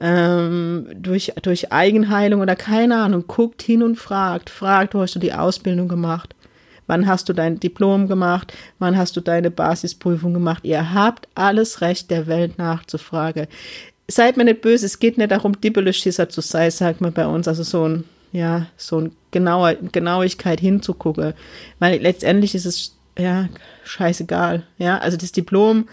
ähm, 0.00 0.88
durch, 0.94 1.32
durch 1.42 1.72
Eigenheilung 1.72 2.40
oder 2.40 2.56
keine 2.56 2.96
Ahnung, 2.96 3.24
guckt 3.26 3.62
hin 3.62 3.82
und 3.82 3.96
fragt, 3.96 4.50
fragt, 4.50 4.94
wo 4.94 5.00
hast 5.00 5.14
du 5.14 5.18
die 5.18 5.32
Ausbildung 5.32 5.88
gemacht? 5.88 6.34
Wann 6.86 7.06
hast 7.06 7.28
du 7.28 7.32
dein 7.32 7.60
Diplom 7.60 8.08
gemacht? 8.08 8.52
Wann 8.78 8.96
hast 8.96 9.16
du 9.16 9.20
deine 9.20 9.50
Basisprüfung 9.50 10.34
gemacht? 10.34 10.64
Ihr 10.64 10.92
habt 10.92 11.28
alles 11.34 11.80
Recht 11.80 12.10
der 12.10 12.26
Welt 12.26 12.58
nachzufragen. 12.58 13.46
Seid 14.06 14.36
mir 14.36 14.44
nicht 14.44 14.60
böse, 14.60 14.84
es 14.84 14.98
geht 14.98 15.16
nicht 15.16 15.30
darum, 15.30 15.58
Dibbele-Schisser 15.58 16.28
zu 16.28 16.42
sein, 16.42 16.70
sagt 16.70 17.00
man 17.00 17.14
bei 17.14 17.26
uns. 17.26 17.48
Also 17.48 17.62
so 17.62 17.88
ein, 17.88 18.04
ja, 18.34 18.66
so 18.76 19.00
ein 19.00 19.12
genauer, 19.30 19.74
Genauigkeit 19.92 20.58
hinzugucken. 20.58 21.34
Weil 21.78 22.02
letztendlich 22.02 22.56
ist 22.56 22.66
es, 22.66 22.96
ja, 23.16 23.48
scheißegal. 23.84 24.64
Ja, 24.76 24.98
also 24.98 25.16
das 25.16 25.30
Diplom, 25.30 25.88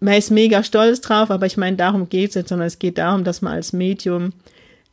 man 0.00 0.14
ist 0.14 0.30
mega 0.30 0.62
stolz 0.62 1.00
drauf, 1.00 1.30
aber 1.30 1.46
ich 1.46 1.56
meine, 1.56 1.78
darum 1.78 2.10
geht 2.10 2.30
es 2.30 2.36
nicht, 2.36 2.48
sondern 2.48 2.66
es 2.66 2.78
geht 2.78 2.98
darum, 2.98 3.24
dass 3.24 3.40
man 3.40 3.54
als 3.54 3.72
Medium 3.72 4.34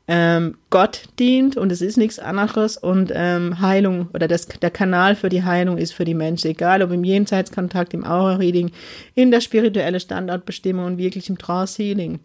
ähm, 0.08 0.58
Gott 0.70 1.04
dient 1.20 1.58
und 1.58 1.70
es 1.70 1.82
ist 1.82 1.98
nichts 1.98 2.18
anderes 2.18 2.78
und 2.78 3.12
ähm, 3.14 3.60
Heilung 3.60 4.08
oder 4.14 4.30
das, 4.30 4.48
der 4.48 4.72
Kanal 4.72 5.18
für 5.18 5.30
die 5.30 5.44
Heilung 5.44 5.78
ist 5.78 5.94
für 5.94 6.06
die 6.06 6.14
Menschen, 6.14 6.52
egal 6.52 6.82
ob 6.82 6.92
im 6.92 7.04
Jenseitskontakt, 7.04 7.94
im 7.94 8.06
Aura-Reading, 8.06 8.72
in 9.16 9.32
der 9.32 9.42
spirituellen 9.42 10.00
Standortbestimmung 10.00 10.86
und 10.86 10.98
wirklich 10.98 11.30
im 11.30 11.38
Trance-Healing. 11.38 12.22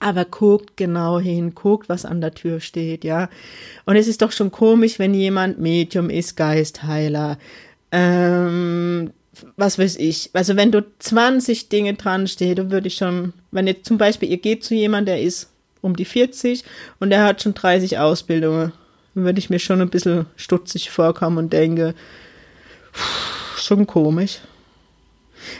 Aber 0.00 0.24
guckt 0.24 0.76
genau 0.76 1.18
hin, 1.18 1.54
guckt, 1.54 1.88
was 1.88 2.04
an 2.04 2.20
der 2.20 2.34
Tür 2.34 2.60
steht, 2.60 3.04
ja. 3.04 3.28
Und 3.84 3.96
es 3.96 4.06
ist 4.06 4.22
doch 4.22 4.32
schon 4.32 4.52
komisch, 4.52 4.98
wenn 4.98 5.12
jemand 5.12 5.58
Medium 5.58 6.08
ist, 6.08 6.36
Geistheiler, 6.36 7.38
ähm, 7.90 9.10
was 9.56 9.78
weiß 9.78 9.96
ich, 9.96 10.30
also 10.32 10.56
wenn 10.56 10.72
du 10.72 10.84
20 10.98 11.68
Dinge 11.68 11.94
dran 11.94 12.26
steht, 12.26 12.58
dann 12.58 12.70
würde 12.70 12.88
ich 12.88 12.96
schon, 12.96 13.32
wenn 13.50 13.66
jetzt 13.66 13.86
zum 13.86 13.98
Beispiel 13.98 14.28
ihr 14.30 14.38
geht 14.38 14.64
zu 14.64 14.74
jemandem, 14.74 15.14
der 15.16 15.22
ist 15.22 15.50
um 15.80 15.96
die 15.96 16.04
40 16.04 16.64
und 17.00 17.10
der 17.10 17.24
hat 17.24 17.42
schon 17.42 17.54
30 17.54 17.98
Ausbildungen, 17.98 18.72
dann 19.14 19.24
würde 19.24 19.38
ich 19.38 19.50
mir 19.50 19.58
schon 19.58 19.80
ein 19.80 19.90
bisschen 19.90 20.26
stutzig 20.36 20.90
vorkommen 20.90 21.38
und 21.38 21.52
denke, 21.52 21.94
pff, 22.92 23.60
schon 23.60 23.86
komisch. 23.86 24.40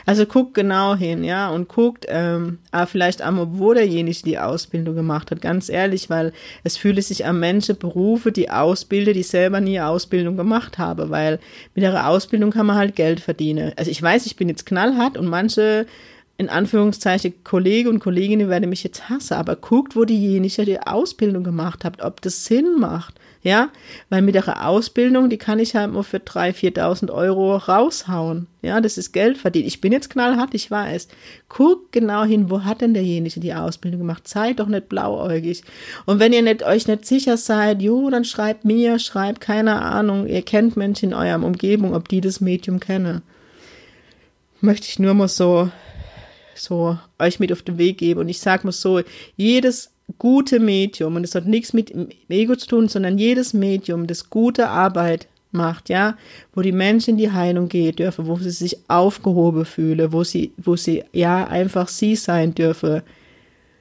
Also 0.05 0.25
guckt 0.25 0.53
genau 0.53 0.95
hin, 0.95 1.23
ja, 1.23 1.49
und 1.49 1.67
guckt 1.67 2.05
ähm, 2.09 2.59
ah, 2.71 2.85
vielleicht 2.85 3.23
auch, 3.23 3.47
wo 3.51 3.73
derjenige 3.73 4.23
die 4.23 4.39
Ausbildung 4.39 4.95
gemacht 4.95 5.31
hat. 5.31 5.41
Ganz 5.41 5.69
ehrlich, 5.69 6.09
weil 6.09 6.33
es 6.63 6.77
fühle 6.77 7.01
sich 7.01 7.25
an 7.25 7.39
Menschen 7.39 7.77
Berufe, 7.77 8.31
die 8.31 8.49
ausbilden, 8.49 9.13
die 9.13 9.23
selber 9.23 9.61
nie 9.61 9.79
Ausbildung 9.79 10.37
gemacht 10.37 10.77
haben, 10.77 11.09
weil 11.09 11.39
mit 11.75 11.83
ihrer 11.83 12.07
Ausbildung 12.07 12.51
kann 12.51 12.65
man 12.65 12.77
halt 12.77 12.95
Geld 12.95 13.19
verdienen. 13.19 13.73
Also 13.75 13.91
ich 13.91 14.01
weiß, 14.01 14.25
ich 14.25 14.35
bin 14.35 14.49
jetzt 14.49 14.65
knallhart 14.65 15.17
und 15.17 15.27
manche 15.27 15.85
in 16.39 16.47
Anführungszeichen 16.47 17.43
Kollege 17.43 17.89
und 17.89 17.99
Kolleginnen 17.99 18.47
werden 18.47 18.69
mich 18.69 18.83
jetzt 18.83 19.09
hassen, 19.09 19.33
aber 19.33 19.57
guckt, 19.57 19.97
wo 19.97 20.05
diejenige 20.05 20.63
die 20.63 20.79
Ausbildung 20.79 21.43
gemacht 21.43 21.83
hat, 21.83 22.01
ob 22.01 22.21
das 22.21 22.45
Sinn 22.45 22.79
macht. 22.79 23.15
Ja, 23.41 23.69
weil 24.09 24.21
mit 24.21 24.35
der 24.35 24.67
Ausbildung, 24.67 25.29
die 25.29 25.37
kann 25.37 25.59
ich 25.59 25.73
halt 25.73 25.93
nur 25.93 26.03
für 26.03 26.17
3.000, 26.17 26.75
4.000 26.75 27.09
Euro 27.13 27.55
raushauen. 27.55 28.47
Ja, 28.61 28.81
das 28.81 28.97
ist 28.97 29.13
Geld 29.13 29.37
verdient. 29.37 29.65
Ich 29.65 29.79
bin 29.79 29.93
jetzt 29.93 30.09
knallhart, 30.09 30.53
ich 30.53 30.69
weiß. 30.69 31.07
Guckt 31.47 31.93
genau 31.93 32.25
hin, 32.25 32.49
wo 32.49 32.65
hat 32.65 32.81
denn 32.81 32.93
derjenige 32.93 33.39
die 33.39 33.53
Ausbildung 33.53 34.01
gemacht? 34.01 34.27
Seid 34.27 34.59
doch 34.59 34.67
nicht 34.67 34.89
blauäugig. 34.89 35.63
Und 36.05 36.19
wenn 36.19 36.33
ihr 36.33 36.41
nicht, 36.41 36.63
euch 36.63 36.87
nicht 36.87 37.05
sicher 37.05 37.37
seid, 37.37 37.81
jo, 37.81 38.09
dann 38.09 38.25
schreibt 38.25 38.65
mir, 38.65 38.99
schreibt, 38.99 39.39
keine 39.39 39.81
Ahnung, 39.81 40.27
ihr 40.27 40.41
kennt 40.41 40.75
Menschen 40.75 41.11
in 41.11 41.15
eurem 41.15 41.45
Umgebung, 41.45 41.95
ob 41.95 42.09
die 42.09 42.19
das 42.19 42.41
Medium 42.41 42.81
kennen. 42.81 43.21
Möchte 44.59 44.87
ich 44.89 44.99
nur 44.99 45.13
mal 45.13 45.29
so, 45.29 45.71
so 46.55 46.97
euch 47.17 47.39
mit 47.39 47.53
auf 47.53 47.61
den 47.61 47.77
Weg 47.77 47.99
geben. 47.99 48.19
Und 48.19 48.27
ich 48.27 48.41
sag 48.41 48.65
mal 48.65 48.73
so, 48.73 48.99
jedes 49.37 49.91
gute 50.17 50.59
Medium, 50.59 51.15
und 51.15 51.23
es 51.23 51.35
hat 51.35 51.45
nichts 51.45 51.73
mit 51.73 51.93
Ego 52.29 52.55
zu 52.55 52.67
tun, 52.67 52.87
sondern 52.87 53.17
jedes 53.17 53.53
Medium, 53.53 54.07
das 54.07 54.29
gute 54.29 54.69
Arbeit 54.69 55.27
macht, 55.51 55.89
ja, 55.89 56.15
wo 56.53 56.61
die 56.61 56.71
Menschen 56.71 57.11
in 57.11 57.17
die 57.17 57.31
Heilung 57.31 57.69
gehen 57.69 57.95
dürfen, 57.95 58.27
wo 58.27 58.35
sie 58.37 58.51
sich 58.51 58.77
aufgehoben 58.87 59.65
fühlen, 59.65 60.11
wo 60.11 60.23
sie, 60.23 60.53
wo 60.57 60.75
sie, 60.75 61.03
ja, 61.11 61.47
einfach 61.47 61.87
sie 61.87 62.15
sein 62.15 62.53
dürfen. 62.53 63.01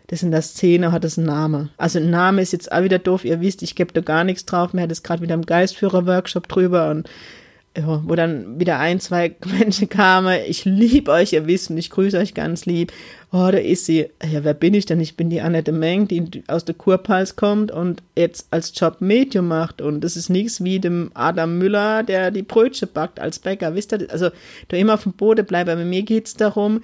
Das 0.07 0.23
in 0.23 0.31
der 0.31 0.41
Szene 0.41 0.91
hat 0.91 1.05
das 1.05 1.19
einen 1.19 1.27
Namen. 1.27 1.71
Also 1.77 1.99
ein 1.99 2.09
Name 2.09 2.41
ist 2.41 2.53
jetzt 2.53 2.73
auch 2.73 2.83
wieder 2.83 2.99
doof, 2.99 3.27
ihr 3.27 3.43
wisst, 3.43 3.63
ich 3.63 3.75
gebe 3.75 3.93
da 3.93 4.01
gar 4.01 4.25
nichts 4.25 4.47
drauf, 4.47 4.73
mir 4.73 4.83
hat 4.83 4.93
es 4.93 5.03
gerade 5.03 5.23
wieder 5.23 5.35
im 5.35 5.45
Geistführer-Workshop 5.45 6.49
drüber 6.49 6.91
und 6.91 7.09
ja, 7.77 8.03
wo 8.05 8.15
dann 8.15 8.59
wieder 8.59 8.79
ein, 8.79 9.01
zwei 9.01 9.35
Menschen 9.59 9.89
kamen, 9.89 10.41
ich 10.47 10.65
liebe 10.65 11.11
euch, 11.13 11.33
ihr 11.33 11.47
wisst, 11.47 11.71
ich 11.71 11.91
grüße 11.91 12.19
euch 12.19 12.35
ganz 12.35 12.67
lieb. 12.67 12.93
Oh, 13.31 13.49
da 13.53 13.59
ist 13.59 13.85
sie. 13.85 14.09
Ja, 14.23 14.43
wer 14.43 14.55
bin 14.55 14.73
ich 14.73 14.87
denn? 14.87 15.01
Ich 15.01 15.17
bin 15.17 15.29
die 15.29 15.43
Annette 15.43 15.73
Meng, 15.73 16.09
die 16.09 16.43
aus 16.47 16.65
der 16.65 16.75
Kurpals 16.75 17.37
kommt 17.37 17.71
und 17.71 18.03
jetzt 18.17 18.47
als 18.51 18.73
Job 18.75 19.01
Medium 19.01 19.49
macht. 19.49 19.83
Und 19.83 20.03
das 20.03 20.17
ist 20.17 20.31
nichts 20.31 20.65
wie 20.65 20.81
dem 20.81 21.11
Adam 21.13 21.59
Müller, 21.59 22.03
der 22.03 22.31
die 22.31 22.43
Brötchen 22.43 22.89
backt 22.93 23.21
als 23.21 23.39
Bäcker. 23.39 23.75
Wisst 23.75 23.93
ihr, 23.93 24.07
also 24.11 24.31
da 24.69 24.77
immer 24.79 24.95
auf 24.95 25.03
dem 25.03 25.13
Boden 25.13 25.45
bleiben. 25.45 25.71
Aber 25.71 25.85
mir 25.85 26.03
geht's 26.05 26.35
darum, 26.35 26.81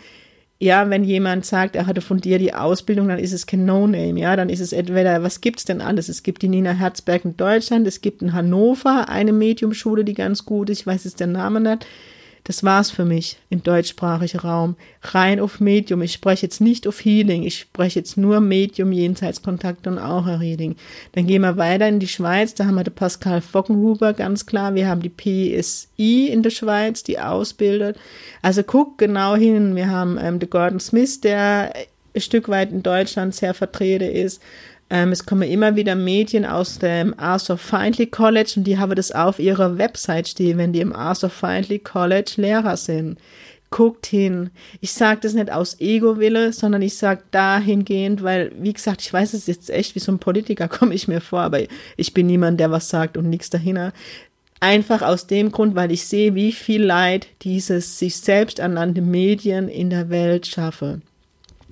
ja, 0.65 0.89
wenn 0.89 1.05
jemand 1.05 1.45
sagt, 1.45 1.77
er 1.77 1.87
hatte 1.87 2.01
von 2.01 2.23
dir 2.23 2.39
die 2.39 2.55
Ausbildung, 2.55 3.09
dann 3.09 3.19
ist 3.19 3.35
es 3.35 3.47
kein 3.47 3.67
No-Name, 3.67 4.19
ja, 4.19 4.35
dann 4.35 4.49
ist 4.49 4.61
es 4.61 4.73
entweder, 4.73 5.23
was 5.23 5.43
gibt's 5.43 5.67
denn 5.67 5.83
alles? 5.83 6.09
Es 6.09 6.23
gibt 6.23 6.41
die 6.41 6.49
Nina 6.49 6.73
Herzberg 6.73 7.27
in 7.27 7.37
Deutschland, 7.37 7.87
es 7.87 8.01
gibt 8.01 8.23
in 8.23 8.33
Hannover 8.33 9.11
eine 9.11 9.35
Mediumschule, 9.35 10.05
die 10.05 10.15
ganz 10.15 10.47
gut 10.47 10.71
ist, 10.71 10.81
ich 10.81 10.87
weiß 10.87 11.05
jetzt 11.05 11.21
den 11.21 11.33
Namen 11.33 11.65
nicht, 11.65 11.87
das 12.45 12.63
war's 12.63 12.91
für 12.91 13.07
mich 13.07 13.39
im 13.49 13.63
deutschsprachigen 13.63 14.41
Raum. 14.41 14.77
Rein 15.01 15.41
auf 15.41 15.61
Medium. 15.61 16.03
Ich 16.03 16.13
spreche 16.13 16.45
jetzt 16.45 16.61
nicht 16.61 16.87
auf 16.87 17.03
Healing. 17.03 17.43
Ich 17.43 17.59
spreche 17.59 17.99
jetzt 17.99 18.19
nur 18.19 18.41
Medium, 18.41 18.93
Jenseitskontakt 18.93 19.87
und 19.87 19.99
Aura-Reading. 19.99 20.77
Dann 21.13 21.27
gehen 21.27 21.41
wir 21.41 21.57
weiter 21.57 21.89
in 21.89 22.01
die 22.01 22.09
Schweiz. 22.09 22.55
Da 22.55 22.67
haben 22.67 22.75
wir 22.75 22.85
den 22.85 22.95
Pascal 22.95 23.41
Fockenhuber, 23.41 24.13
ganz 24.13 24.45
klar. 24.45 24.75
Wir 24.75 24.89
haben 24.89 25.01
die 25.01 25.09
PSI 25.09 26.29
in 26.29 26.43
der 26.43 26.51
Schweiz, 26.51 27.03
die 27.03 27.19
ausbildet. 27.19 27.97
Also 28.43 28.63
guck 28.63 28.99
genau 28.99 29.37
hin. 29.37 29.75
Wir 29.75 29.89
haben 29.89 30.19
ähm, 30.21 30.39
den 30.39 30.51
Gordon 30.51 30.81
Smith, 30.81 31.23
der 31.23 31.73
ein 32.15 32.21
Stück 32.21 32.51
weit 32.51 32.71
in 32.73 32.83
Deutschland 32.83 33.35
sehr 33.35 33.55
vertreten 33.55 34.11
ist. 34.11 34.43
Ähm, 34.91 35.13
es 35.13 35.25
kommen 35.25 35.49
immer 35.49 35.77
wieder 35.77 35.95
Medien 35.95 36.45
aus 36.45 36.79
dem 36.79 37.19
Arthur 37.19 37.57
Findlay 37.57 38.07
College 38.07 38.55
und 38.57 38.65
die 38.65 38.79
haben 38.79 38.95
das 38.95 39.13
auf 39.13 39.39
ihrer 39.39 39.79
Website 39.79 40.29
stehen, 40.29 40.59
wenn 40.59 40.73
die 40.73 40.81
im 40.81 40.95
Arthur 40.95 41.31
Findlay 41.31 41.79
College 41.79 42.35
Lehrer 42.37 42.77
sind. 42.77 43.19
Guckt 43.71 44.07
hin. 44.07 44.51
Ich 44.81 44.93
sage 44.93 45.21
das 45.23 45.33
nicht 45.33 45.51
aus 45.51 45.81
Ego-Wille, 45.81 46.53
sondern 46.53 46.83
ich 46.83 46.97
sage 46.97 47.23
dahingehend, 47.31 48.23
weil, 48.23 48.53
wie 48.61 48.73
gesagt, 48.73 49.01
ich 49.01 49.13
weiß, 49.13 49.33
es 49.33 49.47
jetzt 49.47 49.71
echt 49.71 49.95
wie 49.95 50.01
so 50.01 50.13
ein 50.13 50.19
Politiker, 50.19 50.69
komme 50.69 50.95
ich 50.95 51.09
mir 51.09 51.21
vor, 51.21 51.41
aber 51.41 51.61
ich 51.97 52.15
bin 52.15 52.27
niemand, 52.27 52.61
der 52.61 52.71
was 52.71 52.89
sagt 52.89 53.17
und 53.17 53.29
nichts 53.31 53.51
dahinter. 53.51 53.93
Einfach 54.61 55.03
aus 55.03 55.27
dem 55.27 55.51
Grund, 55.51 55.75
weil 55.75 55.93
ich 55.93 56.05
sehe, 56.07 56.35
wie 56.35 56.53
viel 56.53 56.85
Leid 56.85 57.27
dieses 57.43 57.99
sich 57.99 58.17
selbst 58.17 58.59
ernannte 58.59 59.03
Medien 59.03 59.69
in 59.69 59.91
der 59.91 60.09
Welt 60.09 60.47
schaffen. 60.47 61.03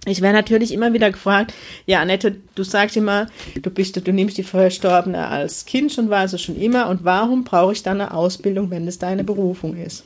Ich 0.05 0.21
werde 0.21 0.37
natürlich 0.37 0.73
immer 0.73 0.93
wieder 0.93 1.13
gefragt, 1.13 1.55
ja, 1.87 2.01
Annette, 2.01 2.37
du 2.57 2.65
sagst 2.65 2.97
immer, 2.97 3.29
du 3.61 3.71
bist, 3.71 4.05
du 4.05 4.13
nimmst 4.13 4.37
die 4.37 4.43
Verstorbene 4.43 5.29
als 5.29 5.65
Kind 5.65 5.93
schon, 5.93 6.11
war 6.11 6.25
es 6.25 6.41
schon 6.41 6.61
immer, 6.61 6.89
und 6.89 7.05
warum 7.05 7.45
brauche 7.45 7.73
ich 7.73 7.85
dann 7.85 8.01
eine 8.01 8.13
Ausbildung, 8.13 8.71
wenn 8.71 8.89
es 8.89 8.99
deine 8.99 9.23
Berufung 9.23 9.77
ist? 9.77 10.05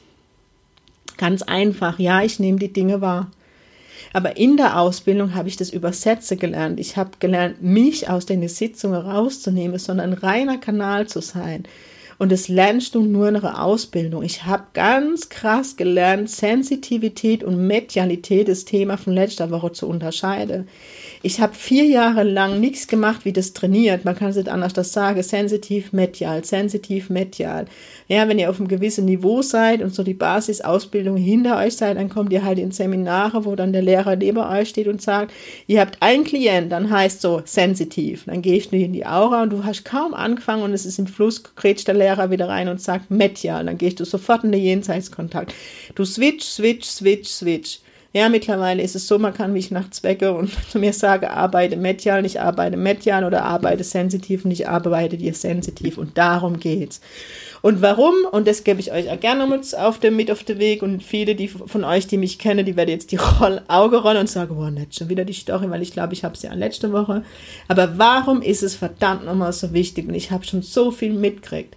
Ganz 1.17 1.41
einfach, 1.41 1.99
ja, 1.99 2.23
ich 2.23 2.39
nehme 2.39 2.59
die 2.59 2.73
Dinge 2.73 3.01
wahr. 3.01 3.31
Aber 4.13 4.37
in 4.37 4.59
der 4.59 4.79
Ausbildung 4.79 5.35
habe 5.35 5.49
ich 5.49 5.57
das 5.57 5.71
Übersetze 5.71 6.37
gelernt. 6.37 6.79
Ich 6.79 6.97
habe 6.97 7.13
gelernt, 7.19 7.63
mich 7.63 8.09
aus 8.09 8.27
den 8.27 8.47
Sitzungen 8.49 9.01
rauszunehmen, 9.01 9.79
sondern 9.79 10.13
ein 10.13 10.19
reiner 10.19 10.59
Kanal 10.59 11.07
zu 11.07 11.21
sein. 11.21 11.65
Und 12.19 12.33
das 12.33 12.49
lernst 12.49 12.95
du 12.95 13.03
nur 13.03 13.29
in 13.29 13.35
der 13.35 13.63
Ausbildung. 13.63 14.23
Ich 14.23 14.45
habe 14.45 14.65
ganz 14.73 15.29
krass 15.29 15.77
gelernt, 15.77 16.31
Sensitivität 16.31 17.45
und 17.45 17.67
Medialität, 17.67 18.49
das 18.49 18.65
Thema 18.65 18.97
von 18.97 19.13
letzter 19.13 19.51
Woche 19.51 19.73
zu 19.73 19.87
unterscheiden. 19.87 20.69
Ich 21.23 21.41
habe 21.41 21.55
vier 21.55 21.85
Jahre 21.85 22.23
lang 22.23 22.61
nichts 22.61 22.87
gemacht, 22.87 23.25
wie 23.25 23.33
das 23.33 23.53
trainiert. 23.53 24.05
Man 24.05 24.17
kann 24.17 24.31
es 24.31 24.37
nicht 24.37 24.49
anders 24.49 24.73
das 24.73 24.93
sagen. 24.93 25.23
Sensitiv, 25.23 25.93
medial, 25.93 26.45
sensitiv, 26.45 27.11
medial. 27.11 27.67
Ja, 28.09 28.29
wenn 28.29 28.39
ihr 28.39 28.51
auf 28.51 28.59
einem 28.59 28.69
gewissen 28.69 29.05
Niveau 29.05 29.43
seid 29.43 29.83
und 29.83 29.95
so 29.95 30.03
die 30.03 30.15
Basisausbildung 30.15 31.17
hinter 31.17 31.59
euch 31.59 31.77
seid, 31.77 31.97
dann 31.97 32.09
kommt 32.09 32.33
ihr 32.33 32.45
halt 32.45 32.59
in 32.59 32.71
Seminare, 32.71 33.45
wo 33.45 33.57
dann 33.57 33.73
der 33.73 33.83
Lehrer 33.83 34.15
neben 34.17 34.39
euch 34.39 34.69
steht 34.69 34.87
und 34.87 35.03
sagt, 35.03 35.33
ihr 35.67 35.81
habt 35.81 36.01
einen 36.01 36.25
Klient, 36.25 36.71
dann 36.71 36.91
heißt 36.91 37.21
so 37.21 37.43
sensitiv. 37.45 38.25
Dann 38.27 38.43
gehst 38.43 38.73
du 38.73 38.77
in 38.77 38.93
die 38.93 39.07
Aura 39.07 39.43
und 39.43 39.51
du 39.51 39.65
hast 39.65 39.85
kaum 39.85 40.15
angefangen 40.15 40.63
und 40.63 40.73
es 40.73 40.87
ist 40.87 40.99
im 40.99 41.07
Fluss, 41.07 41.43
grätscht 41.57 41.89
der 41.89 41.95
Lehrer 41.95 42.31
wieder 42.31 42.49
rein 42.49 42.69
und 42.69 42.81
sagt 42.81 43.11
medial. 43.11 43.65
Dann 43.65 43.79
gehst 43.79 43.99
du 43.99 44.05
sofort 44.05 44.45
in 44.45 44.53
den 44.53 44.63
Jenseitskontakt. 44.63 45.53
Du 45.95 46.05
switch, 46.05 46.45
switch, 46.45 46.87
switch, 46.87 47.29
switch. 47.29 47.81
Ja, 48.17 48.31
mittlerweile 48.31 48.83
ist 48.83 48.97
es 48.97 49.09
so, 49.09 49.19
man 49.19 49.35
kann 49.35 49.53
mich 49.53 49.71
nachts 49.71 50.03
wecke 50.03 50.33
und 50.33 50.51
zu 50.71 50.79
mir 50.79 50.95
sagen, 50.95 51.27
arbeite 51.27 51.77
medial, 51.77 52.23
nicht 52.23 52.41
arbeite 52.41 52.79
medial 52.79 53.25
oder 53.25 53.45
arbeite 53.45 53.85
sensitiv 53.85 54.47
und 54.47 54.53
ich 54.53 54.67
arbeite 54.67 55.19
dir 55.19 55.35
sensitiv. 55.35 55.99
Und 55.99 56.17
darum 56.17 56.59
geht's. 56.59 57.03
Und 57.61 57.83
warum? 57.83 58.15
Und 58.33 58.49
das 58.49 58.65
gebe 58.65 58.81
ich 58.81 58.91
euch 58.91 59.11
auch 59.11 59.21
gerne 59.21 59.47
mit 59.47 59.77
auf 59.77 59.99
dem, 59.99 60.17
mit 60.17 60.31
auf 60.31 60.45
den 60.45 60.59
Weg. 60.59 60.83
Und 60.83 61.03
viele 61.03 61.35
die 61.35 61.49
von 61.49 61.85
euch, 61.85 62.07
die 62.07 62.17
mich 62.17 62.39
kennen, 62.39 62.65
die 62.65 62.75
werden 62.75 62.89
jetzt 62.89 63.13
die 63.13 63.17
Roll, 63.41 63.61
Auge 63.69 63.99
rollen 63.99 64.17
und 64.17 64.31
sagen, 64.31 64.57
boah, 64.57 64.71
nicht 64.71 64.95
schon 64.95 65.11
wieder 65.11 65.27
die 65.27 65.35
Story, 65.35 65.69
weil 65.69 65.83
ich 65.83 65.93
glaube, 65.93 66.15
ich 66.15 66.25
habe 66.25 66.35
es 66.37 66.43
ja 66.43 66.55
letzte 66.55 66.93
Woche. 66.93 67.23
Aber 67.69 67.99
warum 67.99 68.41
ist 68.41 68.63
es 68.63 68.77
verdammt 68.77 69.27
nochmal 69.27 69.53
so 69.53 69.75
wichtig? 69.75 70.09
Und 70.09 70.15
ich 70.15 70.31
habe 70.31 70.47
schon 70.47 70.63
so 70.63 70.91
viel 70.91 71.13
mitgekriegt. 71.13 71.77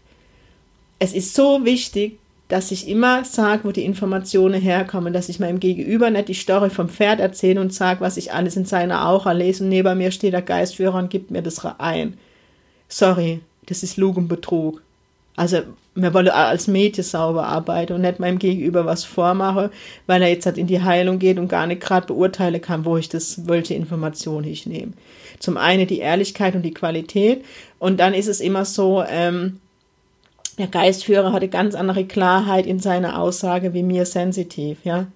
Es 1.00 1.12
ist 1.12 1.36
so 1.36 1.66
wichtig, 1.66 2.19
dass 2.50 2.72
ich 2.72 2.88
immer 2.88 3.24
sage, 3.26 3.64
wo 3.64 3.72
die 3.72 3.86
Informationen 3.86 4.60
herkommen, 4.60 5.14
dass 5.14 5.30
ich 5.30 5.40
meinem 5.40 5.60
Gegenüber 5.60 6.10
nicht 6.10 6.28
die 6.28 6.34
Story 6.34 6.72
vom 6.72 6.90
Pferd 6.90 7.20
erzähle 7.20 7.62
und 7.62 7.74
sage, 7.74 8.02
was 8.02 8.18
ich 8.18 8.34
alles 8.34 8.58
in 8.58 8.66
seiner 8.66 9.08
Aura 9.08 9.32
lese 9.32 9.64
und 9.64 9.70
neben 9.70 9.98
mir 9.98 10.12
steht 10.12 10.34
der 10.34 10.42
Geistführer 10.42 10.98
und 10.98 11.12
gibt 11.12 11.30
mir 11.30 11.44
das 11.44 11.64
ein. 11.78 12.18
Sorry, 12.88 13.42
das 13.68 13.84
ist 13.84 13.98
Lug 13.98 14.18
und 14.18 14.28
Betrug. 14.28 14.82
Also 15.36 15.60
wir 15.94 16.14
wollen 16.16 16.30
als 16.30 16.68
Mädchen 16.68 17.04
sauber 17.04 17.46
arbeiten 17.46 17.94
und 17.94 18.02
nicht 18.02 18.20
meinem 18.20 18.40
Gegenüber 18.40 18.84
was 18.86 19.04
vormachen, 19.04 19.70
weil 20.08 20.24
er 20.24 20.30
jetzt 20.30 20.48
halt 20.48 20.58
in 20.58 20.68
die 20.68 20.82
Heilung 20.82 21.20
geht 21.20 21.38
und 21.38 21.50
gar 21.50 21.68
nicht 21.68 21.82
gerade 21.82 22.08
beurteilen 22.08 22.62
kann, 22.62 22.84
wo 22.84 22.98
ich 22.98 23.10
das, 23.10 23.48
welche 23.48 23.76
Informationen 23.76 24.48
ich 24.48 24.66
nehme. 24.66 24.94
Zum 25.38 25.56
einen 25.56 25.86
die 25.86 26.00
Ehrlichkeit 26.00 26.56
und 26.56 26.64
die 26.64 26.74
Qualität 26.74 27.46
und 27.78 28.00
dann 28.00 28.16
ist 28.16 28.28
es 28.28 28.42
immer 28.42 28.66
so, 28.66 29.04
ähm, 29.08 29.60
der 30.60 30.68
Geistführer 30.68 31.32
hatte 31.32 31.48
ganz 31.48 31.74
andere 31.74 32.06
Klarheit 32.06 32.68
in 32.68 32.80
seiner 32.80 33.20
Aussage 33.20 33.74
wie 33.74 33.84
mir 33.84 34.06
sensitiv, 34.06 34.80
ja. 34.84 35.08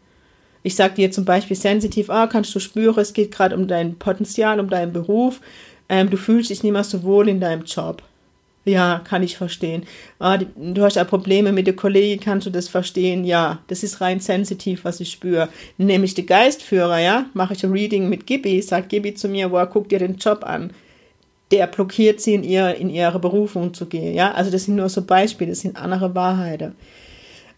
Ich 0.63 0.75
sage 0.75 0.95
dir 0.95 1.11
zum 1.11 1.25
Beispiel 1.25 1.57
sensitiv, 1.57 2.09
ah, 2.09 2.27
kannst 2.27 2.55
du 2.55 2.59
spüren, 2.59 2.99
es 2.99 3.11
geht 3.11 3.31
gerade 3.31 3.55
um 3.55 3.67
dein 3.67 3.95
Potenzial, 3.99 4.61
um 4.61 4.69
deinen 4.69 4.93
Beruf, 4.93 5.41
ähm, 5.89 6.09
du 6.09 6.15
fühlst 6.15 6.49
dich 6.49 6.63
nicht 6.63 6.71
mehr 6.71 6.85
so 6.85 7.03
wohl 7.03 7.27
in 7.27 7.41
deinem 7.41 7.65
Job. 7.65 8.01
Ja, 8.65 9.01
kann 9.03 9.23
ich 9.23 9.35
verstehen. 9.35 9.83
Ah, 10.19 10.37
die, 10.37 10.47
du 10.55 10.83
hast 10.83 10.95
ja 10.95 11.03
Probleme 11.03 11.51
mit 11.51 11.67
der 11.67 11.75
Kollegin, 11.75 12.21
kannst 12.21 12.47
du 12.47 12.49
das 12.49 12.69
verstehen? 12.69 13.25
Ja, 13.25 13.59
das 13.67 13.83
ist 13.83 13.99
rein 13.99 14.21
sensitiv, 14.21 14.85
was 14.85 15.01
ich 15.01 15.11
spüre. 15.11 15.49
Nämlich 15.77 16.13
der 16.13 16.23
Geistführer, 16.23 16.99
ja, 16.99 17.25
mache 17.33 17.55
ich 17.55 17.65
ein 17.65 17.73
Reading 17.73 18.07
mit 18.07 18.25
Gibi, 18.25 18.61
sagt 18.61 18.87
Gibi 18.87 19.13
zu 19.15 19.27
mir, 19.27 19.49
boah, 19.49 19.65
guck 19.65 19.89
dir 19.89 19.99
den 19.99 20.15
Job 20.15 20.45
an. 20.45 20.71
Der 21.51 21.67
blockiert 21.67 22.19
sie 22.21 22.33
in, 22.33 22.43
ihr, 22.43 22.75
in 22.75 22.89
ihre 22.89 23.19
Berufung 23.19 23.73
zu 23.73 23.85
gehen, 23.85 24.15
ja. 24.15 24.31
Also 24.31 24.49
das 24.51 24.63
sind 24.63 24.75
nur 24.75 24.89
so 24.89 25.03
Beispiele, 25.03 25.51
das 25.51 25.59
sind 25.59 25.75
andere 25.75 26.15
Wahrheiten. 26.15 26.75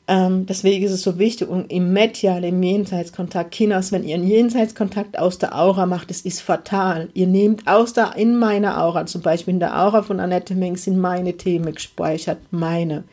Ähm, 0.07 0.45
deswegen 0.45 0.85
ist 0.85 0.91
es 0.91 1.01
so 1.01 1.17
wichtig 1.17 1.49
und 1.49 1.71
im 1.71 1.91
Medial, 1.91 2.43
im 2.43 2.61
Jenseitskontakt, 2.61 3.51
Kinders, 3.51 3.91
wenn 3.91 4.03
ihr 4.03 4.15
einen 4.15 4.27
Jenseitskontakt 4.27 5.17
aus 5.17 5.39
der 5.39 5.57
Aura 5.57 5.87
macht, 5.87 6.11
das 6.11 6.21
ist 6.21 6.41
fatal. 6.41 7.09
Ihr 7.15 7.25
nehmt 7.25 7.67
aus 7.67 7.93
der, 7.93 8.15
in 8.15 8.37
meiner 8.37 8.83
Aura, 8.83 9.07
zum 9.07 9.21
Beispiel 9.21 9.55
in 9.55 9.59
der 9.59 9.81
Aura 9.81 10.03
von 10.03 10.19
Annette 10.19 10.53
Meng 10.53 10.77
sind 10.77 10.99
meine 10.99 11.37
Themen 11.37 11.73
gespeichert, 11.73 12.37
meine. 12.51 13.03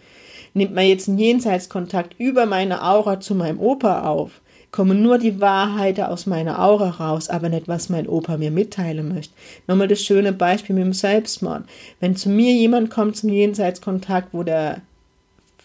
Nimmt 0.53 0.75
man 0.75 0.87
jetzt 0.87 1.09
einen 1.09 1.19
Jenseitskontakt 1.19 2.15
über 2.19 2.45
meine 2.45 2.83
Aura 2.83 3.21
zu 3.21 3.35
meinem 3.35 3.59
Opa 3.59 4.03
auf, 4.03 4.43
kommen 4.73 5.03
nur 5.03 5.19
die 5.19 5.41
Wahrheiten 5.41 6.05
aus 6.05 6.27
meiner 6.27 6.61
Aura 6.61 6.91
raus, 6.91 7.29
aber 7.29 7.49
nicht, 7.49 7.69
was 7.69 7.91
mein 7.91 8.09
Opa 8.09 8.39
mir 8.39 8.51
mitteilen 8.51 9.15
möchte. 9.15 9.35
Nochmal 9.69 9.87
das 9.87 10.03
schöne 10.03 10.33
Beispiel 10.33 10.75
mit 10.75 10.85
dem 10.85 10.95
Selbstmord. 10.95 11.65
Wenn 12.01 12.17
zu 12.17 12.31
mir 12.31 12.53
jemand 12.53 12.91
kommt 12.91 13.17
zum 13.17 13.31
Jenseitskontakt, 13.31 14.29
wo 14.33 14.43
der 14.43 14.81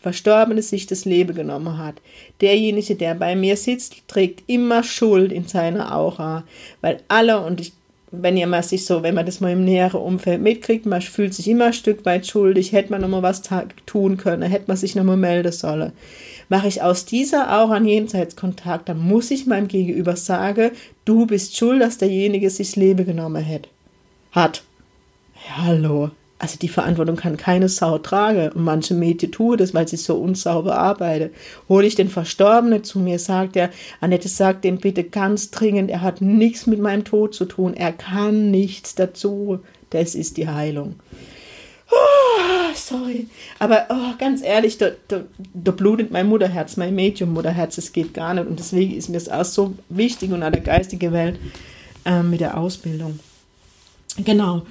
Verstorbene 0.02 0.62
sich 0.62 0.86
das 0.86 1.06
Leben 1.06 1.36
genommen 1.36 1.78
hat. 1.78 1.96
Derjenige, 2.40 2.96
der 2.96 3.16
bei 3.16 3.36
mir 3.36 3.58
sitzt, 3.58 4.08
trägt 4.08 4.44
immer 4.48 4.84
Schuld 4.84 5.32
in 5.32 5.48
seiner 5.48 5.96
Aura, 5.96 6.44
weil 6.82 7.02
alle 7.08 7.40
und 7.40 7.60
ich 7.60 7.74
wenn 8.12 8.38
ihr 8.38 8.48
mal 8.48 8.64
sich 8.64 8.86
so, 8.86 9.04
wenn 9.04 9.16
man 9.16 9.26
das 9.26 9.42
mal 9.42 9.52
im 9.52 9.66
näheren 9.66 10.00
Umfeld 10.00 10.42
mitkriegt, 10.42 10.86
man 10.86 11.02
fühlt 11.02 11.34
sich 11.34 11.48
immer 11.48 11.66
ein 11.66 11.74
Stück 11.74 12.06
weit 12.06 12.26
schuldig, 12.26 12.72
hätte 12.72 12.92
man 12.92 13.02
noch 13.02 13.10
mal 13.10 13.22
was 13.22 13.42
tun 13.86 14.16
können, 14.16 14.50
hätte 14.50 14.66
man 14.68 14.78
sich 14.78 14.96
noch 14.96 15.04
mal 15.04 15.18
melden 15.18 15.52
sollen. 15.52 15.92
Mache 16.50 16.68
ich 16.68 16.82
aus 16.82 17.06
dieser 17.06 17.54
Aura 17.58 17.76
einen 17.76 17.88
Jenseitskontakt, 17.88 18.90
dann 18.90 19.00
muss 19.00 19.32
ich 19.32 19.48
meinem 19.48 19.68
Gegenüber 19.68 20.16
sagen, 20.16 20.72
du 21.06 21.26
bist 21.26 21.58
schuld, 21.58 21.82
dass 21.82 21.98
derjenige 21.98 22.50
sich 22.50 22.70
das 22.70 22.76
Leben 22.78 23.06
genommen 23.06 23.46
hat. 23.46 23.68
Hat. 24.32 24.64
Ja, 25.48 25.66
hallo, 25.66 26.12
also 26.40 26.58
die 26.60 26.68
Verantwortung 26.68 27.16
kann 27.16 27.36
keine 27.36 27.68
Sau 27.68 27.98
tragen. 27.98 28.52
Und 28.52 28.64
manche 28.64 28.94
Mädchen 28.94 29.32
tun 29.32 29.58
das, 29.58 29.74
weil 29.74 29.88
sie 29.88 29.98
so 29.98 30.16
unsauber 30.16 30.78
arbeiten. 30.78 31.32
Hole 31.68 31.88
ich 31.88 31.96
den 31.96 32.10
Verstorbenen 32.10 32.84
zu 32.84 33.00
mir, 33.00 33.18
sagt 33.20 33.56
er, 33.56 33.72
Annette 34.02 34.28
sagt 34.28 34.64
dem 34.64 34.78
bitte 34.78 35.04
ganz 35.04 35.50
dringend, 35.50 35.90
er 35.90 36.02
hat 36.02 36.22
nichts 36.22 36.68
mit 36.68 36.80
meinem 36.80 37.04
Tod 37.04 37.34
zu 37.34 37.46
tun, 37.46 37.74
er 37.74 37.92
kann 37.92 38.52
nichts 38.52 38.96
dazu. 38.96 39.60
Das 39.90 40.16
ist 40.16 40.38
die 40.38 40.48
Heilung. 40.48 40.96
Oh, 41.90 42.74
sorry. 42.76 43.28
Aber 43.60 43.86
oh, 43.90 44.14
ganz 44.18 44.42
ehrlich, 44.42 44.78
da, 44.78 44.92
da, 45.08 45.22
da 45.54 45.72
blutet 45.72 46.12
mein 46.12 46.28
Mutterherz, 46.28 46.78
mein 46.78 46.96
Medium-Mutterherz, 46.96 47.78
es 47.78 47.94
geht 47.94 48.14
gar 48.14 48.34
nicht. 48.34 48.48
Und 48.48 48.60
deswegen 48.60 48.96
ist 48.96 49.10
mir 49.10 49.18
das 49.18 49.30
auch 49.30 49.46
so 49.46 49.76
wichtig 49.90 50.32
und 50.32 50.44
an 50.44 50.54
der 50.54 50.62
geistigen 50.62 51.14
Welt 51.14 51.40
äh, 52.06 52.24
mit 52.24 52.42
der 52.42 52.58
Ausbildung. 52.58 53.20
Genau. 54.24 54.64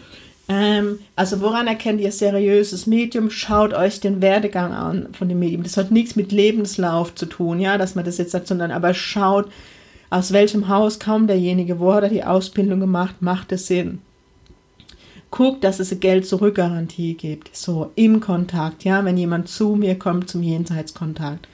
Ähm, 0.48 1.00
also 1.16 1.40
woran 1.40 1.66
erkennt 1.66 2.00
ihr 2.00 2.12
seriöses 2.12 2.87
Medium? 2.87 3.31
Schaut 3.31 3.72
euch 3.72 4.00
den 4.00 4.20
Werdegang 4.22 4.72
an 4.72 5.09
von 5.12 5.29
dem 5.29 5.38
Medium. 5.38 5.62
Das 5.62 5.76
hat 5.76 5.90
nichts 5.90 6.16
mit 6.16 6.33
Lebenslauf 6.33 7.14
zu 7.14 7.26
tun, 7.26 7.61
ja, 7.61 7.79
dass 7.79 7.94
man 7.94 8.05
das 8.05 8.18
jetzt 8.18 8.31
sagt, 8.31 8.46
sondern 8.46 8.70
aber 8.70 8.94
schaut, 8.94 9.46
aus 10.09 10.33
welchem 10.33 10.68
Haus 10.68 11.00
kam 11.00 11.26
derjenige, 11.26 11.81
wo 11.81 11.92
hat 11.92 12.05
er 12.05 12.11
die 12.11 12.24
Ausbildung 12.24 12.79
gemacht, 12.79 13.16
macht 13.20 13.50
es 13.50 13.66
Sinn. 13.66 14.00
Guckt, 15.31 15.65
dass 15.65 15.81
es 15.81 15.91
eine 15.91 16.01
Geld-Zurück-Garantie 16.01 17.15
gibt. 17.15 17.55
So, 17.55 17.91
im 17.95 18.21
Kontakt, 18.21 18.85
ja, 18.85 19.05
wenn 19.05 19.17
jemand 19.17 19.49
zu 19.49 19.75
mir 19.75 19.99
kommt 19.99 20.31
zum 20.31 20.43
Jenseitskontakt, 20.43 21.49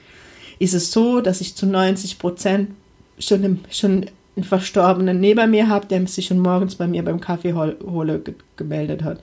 ist 0.59 0.73
es 0.73 0.91
so, 0.91 1.21
dass 1.21 1.41
ich 1.41 1.55
zu 1.55 1.65
90 1.65 2.19
Prozent 2.19 2.71
schon, 3.19 3.59
schon 3.69 4.05
einen 4.35 4.45
Verstorbenen 4.45 5.19
neben 5.19 5.51
mir 5.51 5.67
habe, 5.67 5.87
der 5.87 6.07
sich 6.07 6.27
schon 6.27 6.39
morgens 6.39 6.75
bei 6.75 6.87
mir 6.87 7.03
beim 7.03 7.19
Kaffee 7.19 7.53
hole 7.53 8.23
gemeldet 8.55 9.03
hat. 9.03 9.19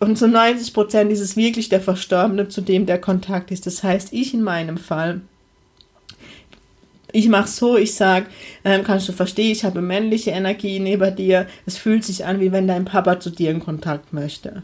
Und 0.00 0.18
zu 0.18 0.26
90 0.28 0.74
Prozent 0.74 1.12
ist 1.12 1.20
es 1.20 1.36
wirklich 1.36 1.68
der 1.68 1.80
Verstorbene, 1.80 2.48
zu 2.48 2.60
dem 2.60 2.86
der 2.86 3.00
Kontakt 3.00 3.50
ist. 3.50 3.66
Das 3.66 3.82
heißt, 3.82 4.12
ich 4.12 4.34
in 4.34 4.42
meinem 4.42 4.76
Fall, 4.76 5.20
ich 7.12 7.28
mache 7.28 7.48
so, 7.48 7.76
ich 7.76 7.94
sage, 7.94 8.26
ähm, 8.64 8.84
kannst 8.84 9.08
du 9.08 9.12
verstehen, 9.12 9.52
ich 9.52 9.64
habe 9.64 9.80
männliche 9.80 10.30
Energie 10.32 10.80
neben 10.80 11.14
dir. 11.14 11.46
Es 11.66 11.76
fühlt 11.76 12.04
sich 12.04 12.24
an, 12.24 12.40
wie 12.40 12.52
wenn 12.52 12.66
dein 12.66 12.84
Papa 12.84 13.20
zu 13.20 13.30
dir 13.30 13.50
in 13.50 13.60
Kontakt 13.60 14.12
möchte. 14.12 14.62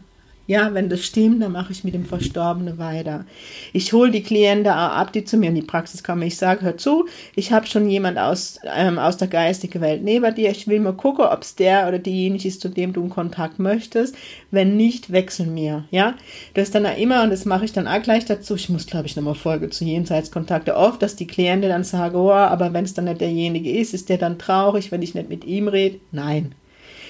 Ja, 0.49 0.73
wenn 0.73 0.89
das 0.89 1.05
stimmt, 1.05 1.43
dann 1.43 1.51
mache 1.51 1.71
ich 1.71 1.83
mit 1.83 1.93
dem 1.93 2.05
Verstorbenen 2.05 2.79
weiter. 2.79 3.23
Ich 3.71 3.93
hole 3.93 4.09
die 4.09 4.23
Klienten 4.23 4.73
ab, 4.73 5.13
die 5.13 5.23
zu 5.23 5.37
mir 5.37 5.49
in 5.49 5.53
die 5.53 5.61
Praxis 5.61 6.03
kommen. 6.03 6.23
Ich 6.23 6.37
sage, 6.37 6.63
hör 6.63 6.75
zu, 6.75 7.05
ich 7.35 7.51
habe 7.51 7.67
schon 7.67 7.87
jemand 7.87 8.17
aus, 8.17 8.57
ähm, 8.75 8.97
aus 8.97 9.17
der 9.17 9.27
geistigen 9.27 9.79
Welt 9.79 10.03
neben 10.03 10.33
dir. 10.33 10.49
Ich 10.49 10.67
will 10.67 10.79
mal 10.79 10.93
gucken, 10.93 11.25
ob 11.25 11.43
es 11.43 11.53
der 11.53 11.87
oder 11.87 11.99
diejenige 11.99 12.47
ist, 12.47 12.61
zu 12.61 12.69
dem 12.69 12.93
du 12.93 13.01
einen 13.01 13.11
Kontakt 13.11 13.59
möchtest. 13.59 14.15
Wenn 14.49 14.75
nicht, 14.75 15.11
wechsel 15.11 15.45
mir. 15.45 15.85
Ja, 15.91 16.15
das 16.55 16.69
ist 16.69 16.73
dann 16.73 16.87
auch 16.87 16.97
immer, 16.97 17.21
und 17.21 17.29
das 17.29 17.45
mache 17.45 17.65
ich 17.65 17.71
dann 17.71 17.87
auch 17.87 18.01
gleich 18.01 18.25
dazu. 18.25 18.55
Ich 18.55 18.69
muss, 18.69 18.87
glaube 18.87 19.05
ich, 19.05 19.15
nochmal 19.15 19.35
Folge 19.35 19.69
zu 19.69 19.85
Jenseitskontakte. 19.85 20.75
Oft, 20.75 21.03
dass 21.03 21.15
die 21.15 21.27
Klienten 21.27 21.69
dann 21.69 21.83
sagen, 21.83 22.15
oh, 22.15 22.31
aber 22.31 22.73
wenn 22.73 22.85
es 22.85 22.95
dann 22.95 23.05
nicht 23.05 23.21
derjenige 23.21 23.71
ist, 23.71 23.93
ist 23.93 24.09
der 24.09 24.17
dann 24.17 24.39
traurig, 24.39 24.91
wenn 24.91 25.03
ich 25.03 25.13
nicht 25.13 25.29
mit 25.29 25.45
ihm 25.45 25.67
rede? 25.67 25.99
Nein. 26.11 26.55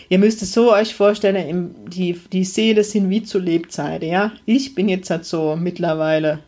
Ihr 0.09 0.17
müsst 0.17 0.41
es 0.41 0.53
so 0.53 0.73
euch 0.73 0.95
vorstellen, 0.95 1.75
die, 1.87 2.19
die 2.31 2.43
Seele 2.43 2.83
sind 2.83 3.09
wie 3.11 3.23
zu 3.23 3.37
Lebzeiten, 3.37 4.09
ja. 4.09 4.31
Ich 4.45 4.73
bin 4.73 4.89
jetzt 4.89 5.09
halt 5.11 5.25
so 5.25 5.55
mittlerweile, 5.55 6.39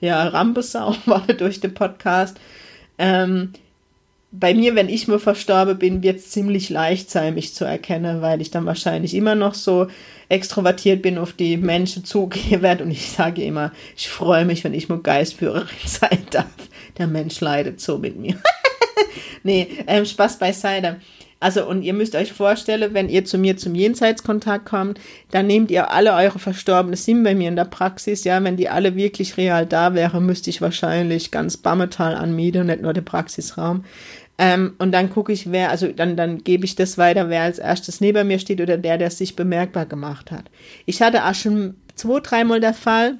ja, 0.00 0.26
Rampesau, 0.26 0.96
war 1.06 1.26
durch 1.26 1.60
den 1.60 1.74
Podcast. 1.74 2.38
Ähm, 2.96 3.52
bei 4.30 4.52
mir, 4.52 4.74
wenn 4.74 4.88
ich 4.88 5.08
mal 5.08 5.18
verstorben 5.18 5.78
bin, 5.78 6.02
wird 6.02 6.18
es 6.18 6.30
ziemlich 6.30 6.68
leicht 6.68 7.10
sein, 7.10 7.34
mich 7.34 7.54
zu 7.54 7.64
erkennen, 7.64 8.20
weil 8.20 8.42
ich 8.42 8.50
dann 8.50 8.66
wahrscheinlich 8.66 9.14
immer 9.14 9.34
noch 9.34 9.54
so 9.54 9.86
extrovertiert 10.28 11.00
bin, 11.00 11.16
auf 11.16 11.32
die 11.32 11.56
Menschen 11.56 12.04
zugehen 12.04 12.62
werde. 12.62 12.84
Und 12.84 12.90
ich 12.90 13.10
sage 13.10 13.42
immer, 13.42 13.72
ich 13.96 14.08
freue 14.08 14.44
mich, 14.44 14.64
wenn 14.64 14.74
ich 14.74 14.88
mal 14.88 15.00
Geistführerin 15.00 15.68
sein 15.84 16.26
darf. 16.30 16.46
Der 16.96 17.06
Mensch 17.06 17.40
leidet 17.40 17.80
so 17.80 17.98
mit 17.98 18.16
mir. 18.16 18.36
nee, 19.42 19.68
ähm, 19.86 20.04
Spaß 20.04 20.38
beiseite. 20.38 21.00
Also, 21.40 21.66
und 21.68 21.82
ihr 21.82 21.94
müsst 21.94 22.16
euch 22.16 22.32
vorstellen, 22.32 22.94
wenn 22.94 23.08
ihr 23.08 23.24
zu 23.24 23.38
mir 23.38 23.56
zum 23.56 23.76
Jenseitskontakt 23.76 24.64
kommt, 24.64 24.98
dann 25.30 25.46
nehmt 25.46 25.70
ihr 25.70 25.92
alle 25.92 26.14
eure 26.14 26.40
Verstorbenen, 26.40 26.96
sind 26.96 27.22
bei 27.22 27.34
mir 27.34 27.48
in 27.48 27.56
der 27.56 27.64
Praxis, 27.64 28.24
ja, 28.24 28.42
wenn 28.42 28.56
die 28.56 28.68
alle 28.68 28.96
wirklich 28.96 29.36
real 29.36 29.64
da 29.64 29.94
wären, 29.94 30.26
müsste 30.26 30.50
ich 30.50 30.60
wahrscheinlich 30.60 31.30
ganz 31.30 31.56
Bammetal 31.56 32.16
anmieten, 32.16 32.66
nicht 32.66 32.82
nur 32.82 32.92
den 32.92 33.04
Praxisraum. 33.04 33.84
Ähm, 34.36 34.74
und 34.78 34.92
dann 34.92 35.10
gucke 35.10 35.32
ich, 35.32 35.50
wer, 35.50 35.70
also 35.70 35.88
dann, 35.88 36.16
dann 36.16 36.38
gebe 36.38 36.64
ich 36.64 36.74
das 36.74 36.98
weiter, 36.98 37.28
wer 37.28 37.42
als 37.42 37.58
erstes 37.58 38.00
neben 38.00 38.26
mir 38.26 38.38
steht 38.38 38.60
oder 38.60 38.76
der, 38.76 38.98
der 38.98 39.10
sich 39.10 39.36
bemerkbar 39.36 39.86
gemacht 39.86 40.30
hat. 40.30 40.44
Ich 40.86 41.02
hatte 41.02 41.24
auch 41.24 41.34
schon 41.34 41.74
zwei, 41.94 42.20
dreimal 42.20 42.60
der 42.60 42.74
Fall, 42.74 43.18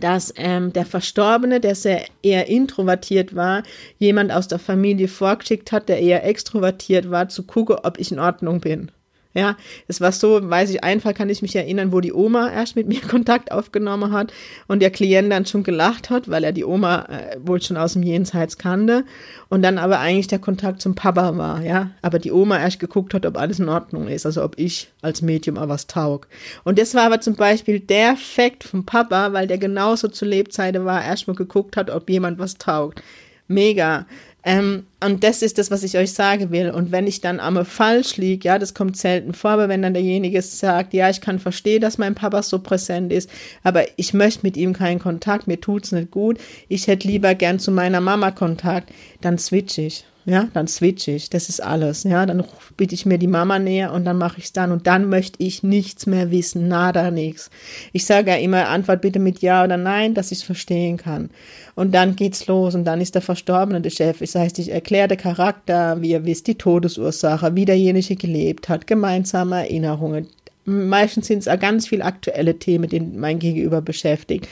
dass 0.00 0.32
ähm, 0.36 0.72
der 0.72 0.86
Verstorbene, 0.86 1.60
der 1.60 1.74
sehr 1.74 2.04
eher 2.22 2.48
introvertiert 2.48 3.34
war, 3.34 3.62
jemand 3.98 4.32
aus 4.32 4.48
der 4.48 4.58
Familie 4.58 5.08
vorgeschickt 5.08 5.72
hat, 5.72 5.88
der 5.88 6.00
eher 6.00 6.24
extrovertiert 6.24 7.10
war, 7.10 7.28
zu 7.28 7.44
gucken, 7.44 7.76
ob 7.82 7.98
ich 7.98 8.12
in 8.12 8.18
Ordnung 8.18 8.60
bin. 8.60 8.90
Ja, 9.36 9.56
es 9.88 10.00
war 10.00 10.12
so, 10.12 10.48
weiß 10.48 10.70
ich, 10.70 10.84
einfach 10.84 11.12
kann 11.12 11.28
ich 11.28 11.42
mich 11.42 11.56
erinnern, 11.56 11.90
wo 11.90 12.00
die 12.00 12.12
Oma 12.12 12.52
erst 12.52 12.76
mit 12.76 12.86
mir 12.88 13.00
Kontakt 13.00 13.50
aufgenommen 13.50 14.12
hat 14.12 14.32
und 14.68 14.80
der 14.80 14.90
Klient 14.90 15.32
dann 15.32 15.44
schon 15.44 15.64
gelacht 15.64 16.08
hat, 16.08 16.30
weil 16.30 16.44
er 16.44 16.52
die 16.52 16.64
Oma 16.64 17.06
äh, 17.06 17.36
wohl 17.40 17.60
schon 17.60 17.76
aus 17.76 17.94
dem 17.94 18.04
Jenseits 18.04 18.58
kannte 18.58 19.04
und 19.48 19.62
dann 19.62 19.78
aber 19.78 19.98
eigentlich 19.98 20.28
der 20.28 20.38
Kontakt 20.38 20.80
zum 20.80 20.94
Papa 20.94 21.36
war, 21.36 21.62
ja, 21.62 21.90
aber 22.00 22.20
die 22.20 22.30
Oma 22.30 22.60
erst 22.60 22.78
geguckt 22.78 23.12
hat, 23.12 23.26
ob 23.26 23.36
alles 23.36 23.58
in 23.58 23.68
Ordnung 23.68 24.06
ist, 24.06 24.24
also 24.24 24.44
ob 24.44 24.56
ich 24.56 24.90
als 25.02 25.20
Medium 25.20 25.58
auch 25.58 25.68
was 25.68 25.88
taug. 25.88 26.28
Und 26.62 26.78
das 26.78 26.94
war 26.94 27.02
aber 27.02 27.20
zum 27.20 27.34
Beispiel 27.34 27.80
der 27.80 28.16
Fakt 28.16 28.62
vom 28.62 28.86
Papa, 28.86 29.32
weil 29.32 29.48
der 29.48 29.58
genauso 29.58 30.06
zu 30.06 30.24
Lebzeiten 30.24 30.84
war, 30.84 31.04
erstmal 31.04 31.34
geguckt 31.36 31.76
hat, 31.76 31.90
ob 31.90 32.08
jemand 32.08 32.38
was 32.38 32.56
taugt. 32.56 33.02
Mega. 33.48 34.06
Ähm, 34.44 34.86
und 35.02 35.24
das 35.24 35.40
ist 35.40 35.56
das, 35.58 35.70
was 35.70 35.82
ich 35.82 35.96
euch 35.96 36.12
sagen 36.12 36.50
will. 36.50 36.70
Und 36.70 36.92
wenn 36.92 37.06
ich 37.06 37.22
dann 37.22 37.40
einmal 37.40 37.64
falsch 37.64 38.18
liege, 38.18 38.46
ja, 38.46 38.58
das 38.58 38.74
kommt 38.74 38.96
selten 38.96 39.32
vor, 39.32 39.52
aber 39.52 39.68
wenn 39.68 39.80
dann 39.80 39.94
derjenige 39.94 40.42
sagt, 40.42 40.92
ja, 40.92 41.08
ich 41.08 41.22
kann 41.22 41.38
verstehen, 41.38 41.80
dass 41.80 41.96
mein 41.96 42.14
Papa 42.14 42.42
so 42.42 42.58
präsent 42.58 43.12
ist, 43.12 43.30
aber 43.62 43.84
ich 43.96 44.12
möchte 44.12 44.42
mit 44.42 44.56
ihm 44.56 44.74
keinen 44.74 44.98
Kontakt, 44.98 45.46
mir 45.46 45.60
tut's 45.60 45.92
nicht 45.92 46.10
gut, 46.10 46.38
ich 46.68 46.86
hätte 46.86 47.08
lieber 47.08 47.34
gern 47.34 47.58
zu 47.58 47.70
meiner 47.70 48.00
Mama 48.00 48.30
Kontakt, 48.30 48.90
dann 49.22 49.38
switch 49.38 49.78
ich 49.78 50.04
ja, 50.26 50.48
dann 50.54 50.66
switch 50.68 51.06
ich, 51.08 51.28
das 51.28 51.48
ist 51.48 51.62
alles, 51.62 52.04
ja, 52.04 52.24
dann 52.24 52.42
biete 52.76 52.94
ich 52.94 53.04
mir 53.04 53.18
die 53.18 53.26
Mama 53.26 53.58
näher 53.58 53.92
und 53.92 54.04
dann 54.04 54.16
mache 54.16 54.38
ich 54.38 54.44
es 54.44 54.52
dann 54.52 54.72
und 54.72 54.86
dann 54.86 55.08
möchte 55.08 55.42
ich 55.42 55.62
nichts 55.62 56.06
mehr 56.06 56.30
wissen, 56.30 56.66
nada, 56.66 57.10
nichts. 57.10 57.50
Ich 57.92 58.06
sage 58.06 58.30
ja 58.30 58.36
immer, 58.36 58.68
Antwort 58.68 59.02
bitte 59.02 59.18
mit 59.18 59.40
Ja 59.40 59.64
oder 59.64 59.76
Nein, 59.76 60.14
dass 60.14 60.32
ich 60.32 60.38
es 60.38 60.44
verstehen 60.44 60.96
kann. 60.96 61.30
Und 61.74 61.94
dann 61.94 62.16
geht's 62.16 62.46
los 62.46 62.74
und 62.74 62.84
dann 62.84 63.00
ist 63.00 63.14
der 63.14 63.22
Verstorbene 63.22 63.80
der 63.80 63.90
Chef. 63.90 64.20
Das 64.20 64.34
heißt, 64.34 64.58
ich 64.58 64.70
erkläre 64.70 65.08
den 65.08 65.18
Charakter, 65.18 66.00
wie 66.00 66.12
ihr 66.12 66.24
wisst, 66.24 66.46
die 66.46 66.54
Todesursache, 66.54 67.54
wie 67.54 67.64
derjenige 67.64 68.16
gelebt 68.16 68.68
hat, 68.68 68.86
gemeinsame 68.86 69.56
Erinnerungen. 69.56 70.28
Meistens 70.64 71.26
sind 71.26 71.46
es 71.46 71.60
ganz 71.60 71.88
viele 71.88 72.04
aktuelle 72.04 72.58
Themen, 72.58 72.88
die 72.88 73.00
mein 73.00 73.38
Gegenüber 73.38 73.82
beschäftigt. 73.82 74.48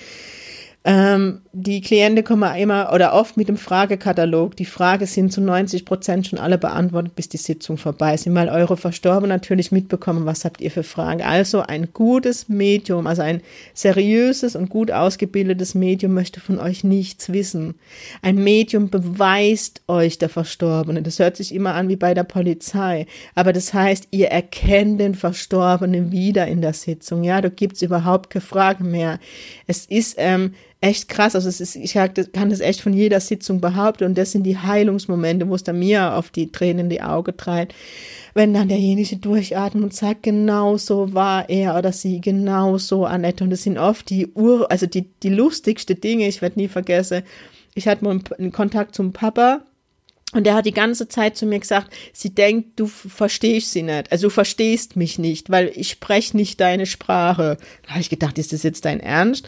Ähm, 0.85 1.43
die 1.53 1.81
Klienten 1.81 2.25
kommen 2.25 2.57
immer 2.57 2.93
oder 2.93 3.13
oft 3.15 3.37
mit 3.37 3.49
dem 3.49 3.57
Fragekatalog. 3.57 4.57
Die 4.57 4.65
Fragen 4.65 5.07
sind 5.07 5.33
zu 5.33 5.41
90 5.41 5.85
Prozent 5.85 6.27
schon 6.27 6.41
alle 6.41 6.59
beantwortet, 6.59 7.15
bis 7.15 7.29
die 7.29 7.37
Sitzung 7.37 7.77
vorbei 7.77 8.15
ist. 8.15 8.33
Weil 8.35 8.49
eure 8.49 8.77
Verstorbenen 8.77 9.29
natürlich 9.29 9.71
mitbekommen, 9.71 10.27
was 10.27 10.45
habt 10.45 10.61
ihr 10.61 10.73
für 10.73 10.83
Fragen. 10.83 11.23
Also 11.23 11.61
ein 11.61 11.93
gutes 11.93 12.49
Medium, 12.49 13.07
also 13.07 13.23
ein 13.23 13.43
seriöses 13.75 14.57
und 14.57 14.71
gut 14.71 14.91
ausgebildetes 14.91 15.77
Medium 15.77 16.15
möchte 16.15 16.41
von 16.41 16.59
euch 16.59 16.83
nichts 16.83 17.33
wissen. 17.33 17.77
Ein 18.21 18.43
Medium 18.43 18.91
beweist 18.91 19.83
euch 19.87 20.19
der 20.19 20.31
Verstorbene. 20.31 21.03
Das 21.03 21.21
hört 21.21 21.37
sich 21.37 21.55
immer 21.55 21.75
an 21.75 21.89
wie 21.91 21.97
bei 21.97 22.13
der 22.13 22.25
Polizei. 22.25 23.07
Aber 23.37 23.53
das 23.53 23.73
heißt, 23.73 24.09
ihr 24.11 24.29
erkennt 24.29 25.01
den 25.01 25.15
Verstorbenen 25.15 26.11
wieder 26.11 26.49
in 26.49 26.61
der 26.61 26.73
Sitzung. 26.73 27.23
Ja, 27.23 27.41
da 27.41 27.51
gibt's 27.51 27.83
überhaupt 27.83 28.31
keine 28.31 28.45
Frage 28.45 28.83
mehr. 28.83 29.21
Es 29.69 29.87
ist, 29.87 30.17
ähm, 30.19 30.55
echt 30.83 31.09
krass. 31.09 31.35
Also 31.35 31.49
es 31.49 31.61
ist, 31.61 31.77
ich 31.77 31.95
kann 31.95 32.51
das 32.51 32.61
echt 32.61 32.81
von 32.81 32.93
jeder 32.93 33.21
Sitzung 33.21 33.61
behaupten 33.61 34.05
und 34.05 34.19
das 34.19 34.33
sind 34.33 34.43
die 34.43 34.59
Heilungsmomente, 34.59 35.49
wo 35.49 35.55
es 35.55 35.63
dann 35.63 35.79
mir 35.79 36.15
auf 36.15 36.31
die 36.31 36.51
Tränen 36.51 36.87
in 36.87 36.91
die 36.91 37.03
Augen 37.03 37.37
treibt. 37.37 37.75
Wenn 38.35 38.53
dann 38.53 38.69
derjenige 38.69 39.17
durchatmet 39.17 39.85
und 39.85 39.95
sagt, 39.95 40.25
genau 40.25 40.77
so 40.77 41.15
war 41.15 41.49
er 41.49 41.79
oder 41.79 41.93
sie, 41.93 42.21
genau 42.21 42.79
so 42.79 43.07
Annette. 43.07 43.45
Und 43.45 43.51
das 43.51 43.63
sind 43.63 43.79
oft 43.79 44.11
die 44.11 44.27
Ur, 44.33 44.71
also 44.71 44.87
die, 44.87 45.09
die 45.23 45.29
lustigste 45.29 45.95
Dinge. 45.95 46.27
Ich 46.27 46.43
werde 46.43 46.59
nie 46.59 46.69
vergessen. 46.69 47.23
Ich 47.75 47.87
hatte 47.87 48.05
mal 48.05 48.19
einen 48.39 48.53
Kontakt 48.53 48.95
zum 48.95 49.13
Papa. 49.13 49.63
Und 50.33 50.45
der 50.45 50.55
hat 50.55 50.67
die 50.67 50.73
ganze 50.73 51.09
Zeit 51.09 51.37
zu 51.37 51.47
mir 51.47 51.61
gesagt, 51.61 51.93
sie 52.15 52.35
denkt, 52.35 52.81
du 52.81 52.87
verstehst 52.87 53.73
sie 53.73 53.83
nicht, 53.83 54.11
also 54.11 54.29
du 54.29 54.31
verstehst 54.31 54.97
mich 54.97 55.19
nicht, 55.19 55.51
weil 55.51 55.71
ich 55.75 55.91
spreche 55.91 56.35
nicht 56.39 56.59
deine 56.59 56.87
Sprache. 56.87 57.59
Da 57.83 57.91
habe 57.91 58.01
ich 58.01 58.09
gedacht, 58.09 58.39
ist 58.39 58.55
das 58.55 58.63
jetzt 58.63 58.87
dein 58.87 58.99
Ernst? 58.99 59.47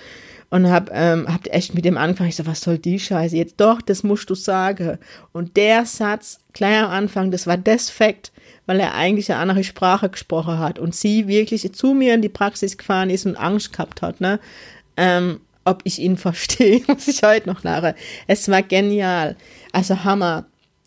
Und 0.51 0.71
hab, 0.71 0.91
ähm, 0.93 1.27
hab 1.27 1.47
echt 1.49 1.75
mit 1.75 1.85
dem 1.85 1.97
angefangen. 1.97 2.29
Ich 2.29 2.37
so, 2.37 2.47
was 2.47 2.61
soll 2.61 2.79
die 2.79 2.99
Scheiße 2.99 3.37
jetzt? 3.37 3.61
Doch, 3.61 3.83
das 3.83 4.03
musst 4.03 4.31
du 4.31 4.35
sagen. 4.35 4.99
Und 5.33 5.57
der 5.57 5.87
Satz, 5.87 6.41
gleich 6.53 6.79
am 6.83 6.91
Anfang, 6.91 7.31
das 7.31 7.47
war 7.47 7.57
das 7.57 7.91
Fakt, 7.91 8.33
weil 8.67 8.81
er 8.81 8.95
eigentlich 8.95 9.31
eine 9.31 9.41
andere 9.41 9.65
Sprache 9.65 10.09
gesprochen 10.09 10.59
hat 10.59 10.79
und 10.79 10.95
sie 10.95 11.29
wirklich 11.29 11.73
zu 11.73 11.95
mir 11.95 12.15
in 12.15 12.23
die 12.23 12.29
Praxis 12.29 12.79
gefahren 12.79 13.11
ist 13.11 13.27
und 13.27 13.37
Angst 13.37 13.73
gehabt 13.73 14.03
hat, 14.03 14.21
ne? 14.21 14.41
Ähm, 14.97 15.41
ob 15.65 15.81
ich 15.85 15.99
ihn 15.99 16.17
verstehe, 16.19 16.83
muss 16.87 17.09
ich 17.09 17.23
heute 17.23 17.49
noch 17.49 17.65
nachher. 17.65 17.95
Es 18.27 18.49
war 18.49 18.63
genial. 18.63 19.37
Also 19.73 20.05
Hammer. 20.05 20.47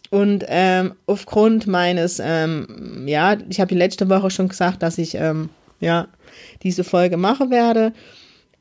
Und 0.10 0.46
ähm, 0.48 0.94
aufgrund 1.06 1.68
meines, 1.68 2.22
ähm, 2.24 3.04
ja, 3.08 3.36
ich 3.50 3.60
habe 3.60 3.70
die 3.70 3.76
letzte 3.76 4.08
Woche 4.10 4.30
schon 4.30 4.48
gesagt, 4.48 4.82
dass 4.82 4.98
ich 4.98 5.16
ähm, 5.16 5.50
ja 5.82 6.08
diese 6.64 6.86
Folge 6.86 7.18
machen 7.18 7.52
werde. 7.52 7.92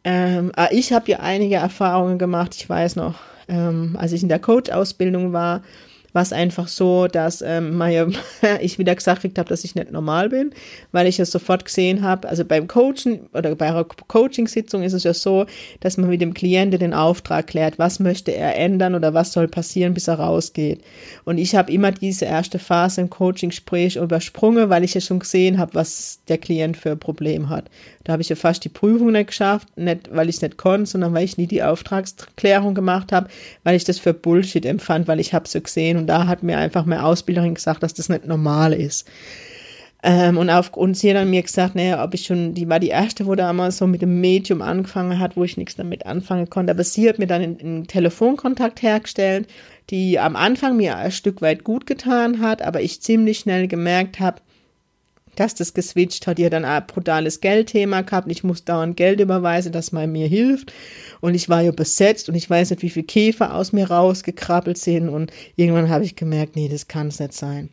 Ähm, 0.08 0.52
ah, 0.54 0.68
ich 0.70 0.92
habe 0.92 1.10
ja 1.10 1.18
einige 1.18 1.56
Erfahrungen 1.56 2.16
gemacht. 2.16 2.54
Ich 2.54 2.68
weiß 2.68 2.94
noch, 2.94 3.16
ähm, 3.48 3.96
als 3.98 4.12
ich 4.12 4.22
in 4.22 4.28
der 4.28 4.38
Coach-Ausbildung 4.38 5.32
war, 5.32 5.62
war 6.16 6.22
es 6.22 6.32
einfach 6.32 6.66
so, 6.66 7.08
dass 7.08 7.42
ähm, 7.42 7.80
ich 8.60 8.78
wieder 8.78 8.94
gesagt 8.94 9.22
habe, 9.22 9.44
dass 9.44 9.64
ich 9.64 9.74
nicht 9.74 9.92
normal 9.92 10.30
bin, 10.30 10.50
weil 10.90 11.06
ich 11.06 11.20
es 11.20 11.30
sofort 11.30 11.66
gesehen 11.66 12.00
habe. 12.00 12.26
Also 12.26 12.42
beim 12.46 12.66
Coaching 12.66 13.28
oder 13.34 13.54
bei 13.54 13.68
einer 13.68 13.84
Coaching-Sitzung 13.84 14.82
ist 14.82 14.94
es 14.94 15.04
ja 15.04 15.12
so, 15.12 15.44
dass 15.80 15.98
man 15.98 16.08
mit 16.08 16.22
dem 16.22 16.32
Klienten 16.32 16.80
den 16.80 16.94
Auftrag 16.94 17.48
klärt, 17.48 17.78
was 17.78 18.00
möchte 18.00 18.34
er 18.34 18.56
ändern 18.56 18.94
oder 18.94 19.12
was 19.12 19.32
soll 19.32 19.46
passieren, 19.46 19.92
bis 19.92 20.08
er 20.08 20.18
rausgeht. 20.18 20.80
Und 21.26 21.36
ich 21.36 21.54
habe 21.54 21.70
immer 21.70 21.92
diese 21.92 22.24
erste 22.24 22.58
Phase 22.58 23.02
im 23.02 23.10
Coaching-Gespräch 23.10 23.96
übersprungen, 23.96 24.70
weil 24.70 24.84
ich 24.84 24.94
ja 24.94 25.02
schon 25.02 25.18
gesehen 25.18 25.58
habe, 25.58 25.74
was 25.74 26.20
der 26.28 26.38
Klient 26.38 26.78
für 26.78 26.92
ein 26.92 26.98
Problem 26.98 27.50
hat. 27.50 27.66
Da 28.04 28.12
habe 28.12 28.22
ich 28.22 28.28
ja 28.28 28.36
fast 28.36 28.64
die 28.64 28.68
Prüfung 28.68 29.12
nicht 29.12 29.26
geschafft, 29.26 29.76
nicht 29.76 30.08
weil 30.12 30.28
ich 30.28 30.36
es 30.36 30.42
nicht 30.42 30.56
konnte, 30.56 30.86
sondern 30.86 31.12
weil 31.12 31.24
ich 31.24 31.36
nie 31.36 31.48
die 31.48 31.64
Auftragsklärung 31.64 32.72
gemacht 32.74 33.12
habe, 33.12 33.28
weil 33.64 33.74
ich 33.74 33.82
das 33.84 33.98
für 33.98 34.14
Bullshit 34.14 34.64
empfand, 34.64 35.08
weil 35.08 35.20
ich 35.20 35.34
habe 35.34 35.48
so 35.48 35.60
gesehen 35.60 35.98
und 35.98 36.05
da 36.06 36.26
hat 36.26 36.42
mir 36.42 36.58
einfach 36.58 36.84
meine 36.86 37.04
Ausbilderin 37.04 37.54
gesagt, 37.54 37.82
dass 37.82 37.94
das 37.94 38.08
nicht 38.08 38.26
normal 38.26 38.72
ist. 38.72 39.06
Ähm, 40.02 40.36
und, 40.36 40.50
auf, 40.50 40.76
und 40.76 40.96
sie 40.96 41.10
hat 41.10 41.16
dann 41.16 41.30
mir 41.30 41.42
gesagt, 41.42 41.74
naja, 41.74 42.04
ob 42.04 42.14
ich 42.14 42.24
schon, 42.26 42.54
die 42.54 42.68
war 42.68 42.78
die 42.78 42.88
erste, 42.88 43.26
wo 43.26 43.34
da 43.34 43.50
einmal 43.50 43.72
so 43.72 43.86
mit 43.86 44.02
dem 44.02 44.20
Medium 44.20 44.62
angefangen 44.62 45.18
hat, 45.18 45.36
wo 45.36 45.42
ich 45.42 45.56
nichts 45.56 45.76
damit 45.76 46.06
anfangen 46.06 46.48
konnte. 46.48 46.70
Aber 46.70 46.84
sie 46.84 47.08
hat 47.08 47.18
mir 47.18 47.26
dann 47.26 47.42
einen 47.42 47.86
Telefonkontakt 47.86 48.82
hergestellt, 48.82 49.48
die 49.90 50.18
am 50.20 50.36
Anfang 50.36 50.76
mir 50.76 50.96
ein 50.96 51.10
Stück 51.10 51.42
weit 51.42 51.64
gut 51.64 51.86
getan 51.86 52.40
hat, 52.40 52.62
aber 52.62 52.82
ich 52.82 53.02
ziemlich 53.02 53.38
schnell 53.38 53.68
gemerkt 53.68 54.20
habe, 54.20 54.42
dass 55.40 55.54
das 55.54 55.74
geswitcht 55.74 56.26
hat. 56.26 56.38
Ihr 56.38 56.50
dann 56.50 56.64
ein 56.64 56.86
brutales 56.86 57.40
Geldthema 57.40 58.02
gehabt. 58.02 58.30
Ich 58.30 58.44
muss 58.44 58.64
dauernd 58.64 58.96
Geld 58.96 59.20
überweisen, 59.20 59.72
dass 59.72 59.92
man 59.92 60.10
mir 60.12 60.26
hilft. 60.26 60.72
Und 61.20 61.34
ich 61.34 61.48
war 61.48 61.62
ja 61.62 61.72
besetzt 61.72 62.28
und 62.28 62.34
ich 62.34 62.48
weiß 62.48 62.70
nicht, 62.70 62.82
wie 62.82 62.90
viele 62.90 63.06
Käfer 63.06 63.54
aus 63.54 63.72
mir 63.72 63.90
rausgekrabbelt 63.90 64.78
sind. 64.78 65.08
Und 65.08 65.32
irgendwann 65.56 65.90
habe 65.90 66.04
ich 66.04 66.16
gemerkt, 66.16 66.56
nee, 66.56 66.68
das 66.68 66.88
kann 66.88 67.08
es 67.08 67.20
nicht 67.20 67.32
sein. 67.32 67.70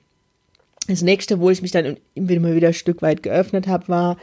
Das 0.88 1.02
nächste, 1.02 1.40
wo 1.40 1.50
ich 1.50 1.62
mich 1.62 1.72
dann 1.72 1.98
immer 2.14 2.56
wieder 2.56 2.70
ein 2.70 2.74
Stück 2.74 3.02
weit 3.02 3.24
geöffnet 3.24 3.68
habe, 3.68 3.88
war 3.88 4.18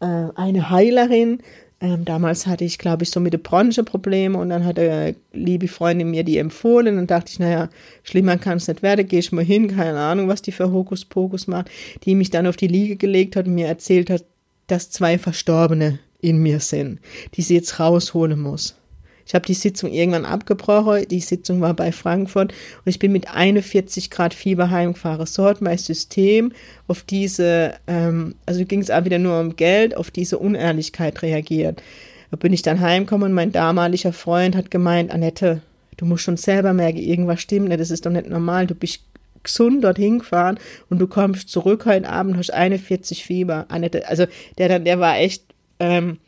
äh, 0.00 0.28
eine 0.34 0.70
Heilerin, 0.70 1.40
ähm, 1.82 2.04
damals 2.04 2.46
hatte 2.46 2.64
ich, 2.64 2.78
glaube 2.78 3.04
ich, 3.04 3.10
so 3.10 3.20
mit 3.20 3.32
der 3.32 3.38
Branche 3.38 3.84
Probleme 3.84 4.36
und 4.36 4.50
dann 4.50 4.66
hat 4.66 4.78
eine 4.78 5.16
liebe 5.32 5.66
Freundin 5.66 6.10
mir 6.10 6.24
die 6.24 6.36
empfohlen 6.36 6.98
und 6.98 7.10
dachte 7.10 7.32
ich, 7.32 7.38
naja, 7.38 7.70
schlimmer 8.02 8.36
kann 8.36 8.58
es 8.58 8.68
nicht 8.68 8.82
werden, 8.82 9.08
gehe 9.08 9.20
ich 9.20 9.32
mal 9.32 9.44
hin, 9.44 9.68
keine 9.68 9.98
Ahnung, 9.98 10.28
was 10.28 10.42
die 10.42 10.52
für 10.52 10.70
Hokuspokus 10.70 11.46
macht, 11.46 11.70
die 12.04 12.14
mich 12.14 12.30
dann 12.30 12.46
auf 12.46 12.56
die 12.56 12.66
Liege 12.66 12.96
gelegt 12.96 13.34
hat 13.34 13.46
und 13.46 13.54
mir 13.54 13.66
erzählt 13.66 14.10
hat, 14.10 14.24
dass 14.66 14.90
zwei 14.90 15.18
Verstorbene 15.18 15.98
in 16.20 16.42
mir 16.42 16.60
sind, 16.60 17.00
die 17.34 17.42
sie 17.42 17.54
jetzt 17.54 17.80
rausholen 17.80 18.38
muss. 18.38 18.76
Ich 19.26 19.34
habe 19.34 19.46
die 19.46 19.54
Sitzung 19.54 19.92
irgendwann 19.92 20.24
abgebrochen. 20.24 21.06
Die 21.08 21.20
Sitzung 21.20 21.60
war 21.60 21.74
bei 21.74 21.92
Frankfurt 21.92 22.52
und 22.52 22.90
ich 22.90 22.98
bin 22.98 23.12
mit 23.12 23.32
41 23.34 24.10
Grad 24.10 24.34
Fieber 24.34 24.70
heimgefahren. 24.70 25.26
So 25.26 25.44
hat 25.44 25.60
mein 25.60 25.78
System 25.78 26.52
auf 26.88 27.02
diese, 27.02 27.74
ähm, 27.86 28.34
also 28.46 28.64
ging 28.64 28.80
es 28.80 28.90
auch 28.90 29.04
wieder 29.04 29.18
nur 29.18 29.40
um 29.40 29.56
Geld, 29.56 29.96
auf 29.96 30.10
diese 30.10 30.38
Unehrlichkeit 30.38 31.22
reagiert. 31.22 31.82
Da 32.30 32.36
bin 32.36 32.52
ich 32.52 32.62
dann 32.62 32.80
heimgekommen 32.80 33.30
und 33.30 33.34
mein 33.34 33.52
damaliger 33.52 34.12
Freund 34.12 34.56
hat 34.56 34.70
gemeint, 34.70 35.10
Annette, 35.10 35.62
du 35.96 36.06
musst 36.06 36.24
schon 36.24 36.36
selber 36.36 36.72
merken, 36.72 36.98
irgendwas 36.98 37.40
stimmt 37.40 37.68
nicht, 37.68 37.80
das 37.80 37.90
ist 37.90 38.06
doch 38.06 38.10
nicht 38.10 38.28
normal, 38.28 38.66
du 38.66 38.74
bist 38.74 39.02
gesund 39.42 39.84
dorthin 39.84 40.20
gefahren 40.20 40.58
und 40.88 40.98
du 40.98 41.06
kommst 41.06 41.48
zurück 41.48 41.86
heute 41.86 42.08
Abend, 42.08 42.36
hast 42.36 42.52
41 42.52 43.24
Fieber. 43.24 43.66
Annette, 43.68 44.08
also 44.08 44.26
der 44.58 44.78
der 44.78 45.00
war 45.00 45.18
echt, 45.18 45.44
ähm, 45.78 46.18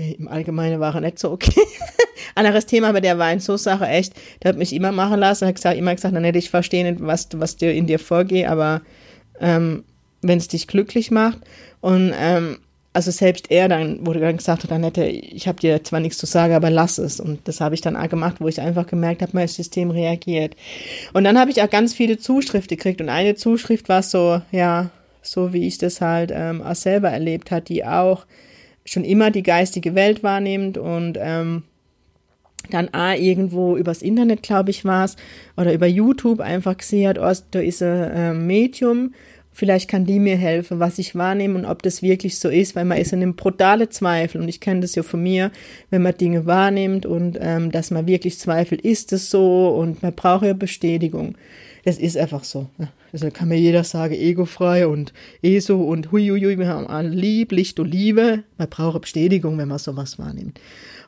im 0.00 0.28
Allgemeinen 0.28 0.80
war 0.80 0.94
er 0.94 1.00
nicht 1.00 1.18
so 1.18 1.30
okay. 1.30 1.60
Anderes 2.34 2.66
Thema, 2.66 2.88
aber 2.88 3.00
der 3.00 3.18
war 3.18 3.32
in 3.32 3.40
so 3.40 3.56
Sache 3.56 3.86
echt, 3.86 4.14
der 4.42 4.50
hat 4.50 4.58
mich 4.58 4.72
immer 4.72 4.92
machen 4.92 5.20
lassen, 5.20 5.46
hat 5.46 5.56
gesagt, 5.56 5.76
immer 5.76 5.94
gesagt, 5.94 6.14
dann 6.14 6.24
hätte 6.24 6.38
ich 6.38 6.50
verstehen, 6.50 6.96
was, 7.00 7.28
was 7.34 7.56
dir 7.56 7.72
in 7.72 7.86
dir 7.86 7.98
vorgeht, 7.98 8.46
aber 8.46 8.82
ähm, 9.40 9.84
wenn 10.22 10.38
es 10.38 10.48
dich 10.48 10.66
glücklich 10.66 11.10
macht. 11.10 11.38
Und 11.80 12.12
ähm, 12.18 12.58
also 12.92 13.10
selbst 13.10 13.50
er 13.50 13.68
dann, 13.68 14.04
wurde 14.04 14.20
dann 14.20 14.36
gesagt 14.36 14.64
hat, 14.64 14.72
Annette, 14.72 15.04
ich 15.04 15.46
habe 15.46 15.60
dir 15.60 15.82
zwar 15.84 16.00
nichts 16.00 16.18
zu 16.18 16.26
sagen, 16.26 16.54
aber 16.54 16.70
lass 16.70 16.98
es. 16.98 17.20
Und 17.20 17.46
das 17.46 17.60
habe 17.60 17.74
ich 17.74 17.80
dann 17.80 17.96
auch 17.96 18.08
gemacht, 18.08 18.36
wo 18.40 18.48
ich 18.48 18.60
einfach 18.60 18.86
gemerkt 18.86 19.22
habe, 19.22 19.32
mein 19.34 19.48
System 19.48 19.90
reagiert. 19.90 20.56
Und 21.12 21.24
dann 21.24 21.38
habe 21.38 21.50
ich 21.50 21.62
auch 21.62 21.70
ganz 21.70 21.94
viele 21.94 22.18
Zuschriften 22.18 22.76
gekriegt. 22.76 23.00
Und 23.00 23.08
eine 23.08 23.36
Zuschrift 23.36 23.88
war 23.88 24.02
so, 24.02 24.42
ja, 24.50 24.90
so 25.22 25.52
wie 25.52 25.66
ich 25.66 25.78
das 25.78 26.00
halt 26.00 26.32
ähm, 26.34 26.62
auch 26.62 26.74
selber 26.74 27.10
erlebt 27.10 27.50
hat, 27.50 27.68
die 27.68 27.84
auch 27.84 28.26
schon 28.90 29.04
immer 29.04 29.30
die 29.30 29.42
geistige 29.42 29.94
Welt 29.94 30.22
wahrnimmt 30.22 30.78
und 30.78 31.18
ähm, 31.20 31.62
dann 32.70 32.92
auch 32.92 33.14
irgendwo 33.14 33.76
übers 33.76 34.02
Internet, 34.02 34.42
glaube 34.42 34.70
ich, 34.70 34.84
war 34.84 35.04
es, 35.04 35.16
oder 35.56 35.72
über 35.72 35.86
YouTube 35.86 36.40
einfach 36.40 36.76
gesehen 36.76 37.08
hat, 37.08 37.18
oh, 37.18 37.42
da 37.50 37.60
ist 37.60 37.82
ein 37.82 38.10
äh, 38.10 38.34
Medium 38.34 39.12
vielleicht 39.52 39.90
kann 39.90 40.04
die 40.04 40.18
mir 40.18 40.36
helfen, 40.36 40.80
was 40.80 40.98
ich 40.98 41.14
wahrnehme 41.14 41.58
und 41.58 41.64
ob 41.66 41.82
das 41.82 42.02
wirklich 42.02 42.38
so 42.38 42.48
ist, 42.48 42.76
weil 42.76 42.84
man 42.84 42.98
ist 42.98 43.12
in 43.12 43.22
einem 43.22 43.34
brutale 43.34 43.88
Zweifel 43.88 44.40
und 44.40 44.48
ich 44.48 44.60
kenne 44.60 44.80
das 44.80 44.94
ja 44.94 45.02
von 45.02 45.22
mir, 45.22 45.50
wenn 45.90 46.02
man 46.02 46.16
Dinge 46.16 46.46
wahrnimmt 46.46 47.06
und 47.06 47.38
ähm, 47.40 47.70
dass 47.70 47.90
man 47.90 48.06
wirklich 48.06 48.38
zweifelt, 48.38 48.80
ist 48.80 49.12
es 49.12 49.30
so 49.30 49.68
und 49.68 50.02
man 50.02 50.14
braucht 50.14 50.44
ja 50.44 50.52
Bestätigung. 50.52 51.36
Das 51.84 51.98
ist 51.98 52.16
einfach 52.16 52.44
so. 52.44 52.68
Also 53.12 53.30
kann 53.30 53.48
mir 53.48 53.58
jeder 53.58 53.84
sagen, 53.84 54.14
egofrei 54.14 54.86
und 54.86 55.12
ESO 55.42 55.76
und 55.76 56.12
huiuiui, 56.12 56.58
wir 56.58 56.68
haben 56.68 56.86
alle 56.86 57.08
lieb, 57.08 57.52
Licht 57.52 57.80
und 57.80 57.90
Liebe. 57.90 58.44
Man 58.58 58.68
braucht 58.68 59.02
Bestätigung, 59.02 59.58
wenn 59.58 59.68
man 59.68 59.78
sowas 59.78 60.18
wahrnimmt. 60.18 60.60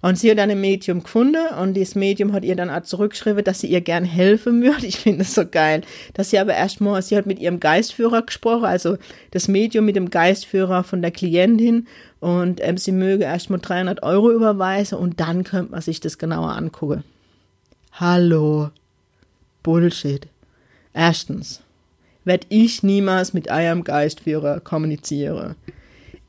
Und 0.03 0.19
sie 0.19 0.31
hat 0.33 0.39
dann 0.39 0.51
ein 0.51 0.61
Medium 0.61 1.05
gefunden 1.05 1.47
und 1.61 1.77
das 1.77 1.95
Medium 1.95 2.33
hat 2.33 2.45
ihr 2.45 2.57
dann 2.57 2.71
auch 2.71 2.83
zurückgeschrieben, 2.83 3.45
dass 3.45 3.61
sie 3.61 3.69
ihr 3.69 3.81
gern 3.81 4.05
helfen 4.05 4.61
würde. 4.61 4.87
Ich 4.93 4.99
finde 4.99 5.21
das 5.21 5.35
so 5.35 5.47
geil. 5.47 5.83
Dass 6.15 6.31
sie 6.31 6.41
aber 6.41 6.55
erstmal, 6.55 7.01
sie 7.03 7.17
hat 7.17 7.27
mit 7.27 7.39
ihrem 7.39 7.61
Geistführer 7.61 8.23
gesprochen, 8.23 8.65
also 8.65 8.99
das 9.31 9.47
Medium 9.47 9.85
mit 9.85 9.95
dem 9.95 10.11
Geistführer 10.11 10.83
von 10.83 11.03
der 11.03 11.13
Klientin 11.13 11.87
und 12.19 12.61
ähm, 12.63 12.79
sie 12.79 12.91
möge 12.91 13.25
erstmal 13.25 13.61
300 13.61 14.03
Euro 14.03 14.33
überweisen 14.33 14.99
und 14.99 15.21
dann 15.21 15.45
könnte 15.45 15.71
man 15.71 15.81
sich 15.83 16.01
das 16.01 16.19
genauer 16.19 16.51
angucken. 16.51 17.05
Hallo. 17.93 18.71
Bullshit. 19.63 20.27
Erstens, 20.93 21.61
werde 22.25 22.47
ich 22.51 22.83
niemals 22.83 23.33
mit 23.33 23.51
eurem 23.51 23.85
Geistführer 23.85 24.61
kommunizieren. 24.61 25.57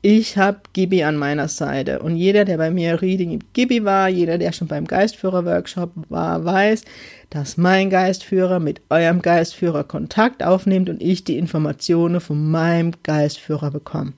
Ich 0.06 0.36
habe 0.36 0.60
Gibi 0.74 1.02
an 1.02 1.16
meiner 1.16 1.48
Seite 1.48 2.00
und 2.00 2.16
jeder, 2.16 2.44
der 2.44 2.58
bei 2.58 2.70
mir 2.70 3.00
Reading 3.00 3.30
im 3.30 3.40
Gibi 3.54 3.86
war, 3.86 4.10
jeder, 4.10 4.36
der 4.36 4.52
schon 4.52 4.68
beim 4.68 4.86
Geistführer-Workshop 4.86 5.92
war, 6.10 6.44
weiß, 6.44 6.84
dass 7.30 7.56
mein 7.56 7.88
Geistführer 7.88 8.60
mit 8.60 8.82
eurem 8.90 9.22
Geistführer 9.22 9.82
Kontakt 9.82 10.42
aufnimmt 10.42 10.90
und 10.90 11.00
ich 11.00 11.24
die 11.24 11.38
Informationen 11.38 12.20
von 12.20 12.50
meinem 12.50 12.92
Geistführer 13.02 13.70
bekomme. 13.70 14.12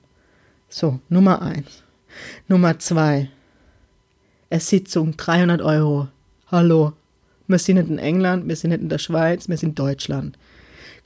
So, 0.67 0.99
Nummer 1.07 1.41
eins. 1.41 1.83
Nummer 2.49 2.77
zwei. 2.79 3.29
Ersitzung 4.49 5.15
300 5.15 5.61
Euro. 5.61 6.09
Hallo. 6.51 6.93
Wir 7.47 7.59
sind 7.59 7.77
nicht 7.77 7.89
in 7.89 7.97
England, 7.97 8.45
wir 8.45 8.57
sind 8.57 8.71
nicht 8.71 8.81
in 8.81 8.89
der 8.89 8.97
Schweiz, 8.97 9.47
wir 9.47 9.55
sind 9.55 9.69
in 9.69 9.75
Deutschland. 9.75 10.37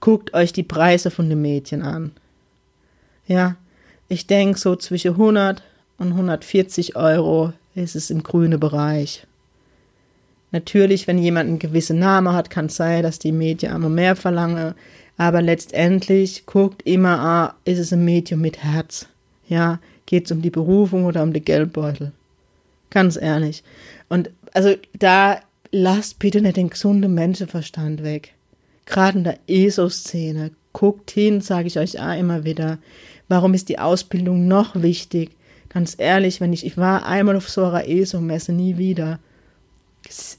Guckt 0.01 0.33
euch 0.33 0.51
die 0.51 0.63
Preise 0.63 1.11
von 1.11 1.29
den 1.29 1.41
Mädchen 1.41 1.83
an. 1.83 2.11
Ja, 3.27 3.55
ich 4.09 4.27
denke, 4.27 4.59
so 4.59 4.75
zwischen 4.75 5.11
100 5.11 5.63
und 5.97 6.09
140 6.09 6.97
Euro 6.97 7.53
ist 7.75 7.95
es 7.95 8.09
im 8.09 8.23
grünen 8.23 8.59
Bereich. 8.59 9.25
Natürlich, 10.51 11.07
wenn 11.07 11.17
jemand 11.17 11.47
einen 11.47 11.59
gewissen 11.59 11.99
Namen 11.99 12.33
hat, 12.33 12.49
kann 12.49 12.65
es 12.65 12.75
sein, 12.75 13.03
dass 13.03 13.19
die 13.19 13.31
Medien 13.31 13.73
immer 13.73 13.89
mehr 13.89 14.15
verlangen. 14.17 14.73
Aber 15.17 15.41
letztendlich 15.41 16.45
guckt 16.45 16.81
immer, 16.83 17.19
ah, 17.19 17.55
ist 17.63 17.79
es 17.79 17.93
ein 17.93 18.03
Medium 18.03 18.41
mit 18.41 18.63
Herz? 18.63 19.07
Ja, 19.47 19.79
geht 20.05 20.25
es 20.25 20.31
um 20.31 20.41
die 20.41 20.49
Berufung 20.49 21.05
oder 21.05 21.23
um 21.23 21.31
den 21.31 21.45
Geldbeutel? 21.45 22.11
Ganz 22.89 23.15
ehrlich. 23.15 23.63
Und 24.09 24.29
also 24.53 24.75
da 24.97 25.39
lasst 25.71 26.19
bitte 26.19 26.41
nicht 26.41 26.57
den 26.57 26.69
gesunden 26.69 27.13
Menschenverstand 27.13 28.03
weg. 28.03 28.33
Gerade 28.85 29.17
in 29.19 29.23
der 29.23 29.39
ESO-Szene. 29.47 30.51
Guckt 30.73 31.11
hin, 31.11 31.41
sage 31.41 31.67
ich 31.67 31.77
euch 31.77 31.99
auch 31.99 32.17
immer 32.17 32.43
wieder. 32.43 32.79
Warum 33.27 33.53
ist 33.53 33.69
die 33.69 33.79
Ausbildung 33.79 34.47
noch 34.47 34.81
wichtig? 34.81 35.31
Ganz 35.69 35.95
ehrlich, 35.97 36.41
wenn 36.41 36.53
ich, 36.53 36.65
ich 36.65 36.77
war 36.77 37.05
einmal 37.05 37.35
auf 37.37 37.49
so 37.49 37.65
einer 37.65 37.87
ESO-Messe, 37.87 38.51
nie 38.51 38.77
wieder. 38.77 39.19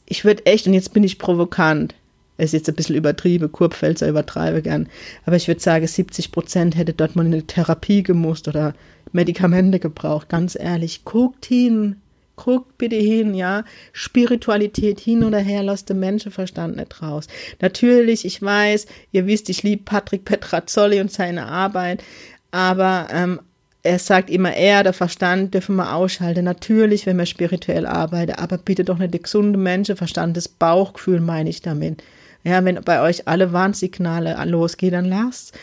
Ich 0.07 0.25
würde 0.25 0.45
echt, 0.45 0.67
und 0.67 0.75
jetzt 0.75 0.93
bin 0.93 1.05
ich 1.05 1.19
provokant, 1.19 1.95
ist 2.37 2.53
jetzt 2.53 2.69
ein 2.69 2.75
bisschen 2.75 2.97
übertrieben, 2.97 3.53
Kurpfälzer 3.53 4.09
übertreibe 4.09 4.63
gern, 4.63 4.89
aber 5.25 5.37
ich 5.37 5.49
würde 5.49 5.61
sagen, 5.61 5.87
70 5.87 6.33
Prozent 6.33 6.77
hätte 6.77 6.93
dort 6.93 7.17
mal 7.17 7.25
eine 7.25 7.47
Therapie 7.47 8.03
gemusst 8.03 8.49
oder 8.49 8.75
Medikamente 9.13 9.79
gebraucht. 9.79 10.29
Ganz 10.29 10.57
ehrlich, 10.59 11.05
guckt 11.05 11.47
hin, 11.47 11.97
guckt 12.37 12.79
bitte 12.79 12.97
hin, 12.97 13.35
ja. 13.35 13.65
Spiritualität 13.93 15.01
hin 15.01 15.25
oder 15.25 15.39
her, 15.39 15.63
lasst 15.63 15.91
den 15.91 16.01
Menschenverstand 16.01 16.77
nicht 16.77 17.03
raus. 17.03 17.27
Natürlich, 17.61 18.25
ich 18.25 18.43
weiß, 18.43 18.87
ihr 19.13 19.27
wisst, 19.27 19.49
ich 19.49 19.63
liebe 19.63 19.83
Patrick 19.85 20.25
Petrazzoli 20.25 21.01
und 21.01 21.13
seine 21.13 21.47
Arbeit, 21.47 22.03
aber 22.51 23.09
ähm, 23.11 23.41
er 23.83 23.99
sagt 23.99 24.31
immer, 24.31 24.55
er, 24.55 24.85
der 24.85 24.93
Verstand, 24.93 25.55
dürfen 25.55 25.77
wir 25.77 25.95
ausschalten. 25.95 26.45
Natürlich, 26.45 27.07
wenn 27.07 27.19
wir 27.19 27.27
spirituell 27.27 27.87
arbeiten, 27.87 28.35
aber 28.35 28.59
bitte 28.59 28.85
doch 28.85 28.99
nicht 28.99 29.13
der 29.13 29.21
gesunde 29.21 29.59
Menschenverstand, 29.59 30.37
das 30.37 30.49
Bauchgefühl 30.49 31.21
meine 31.21 31.51
ich 31.51 31.63
damit. 31.63 32.03
Ja, 32.45 32.65
wenn 32.65 32.81
bei 32.83 33.01
euch 33.01 33.29
alle 33.29 33.53
Warnsignale 33.53 34.37
losgehen, 34.47 34.93
dann 34.93 35.05
lasst. 35.05 35.57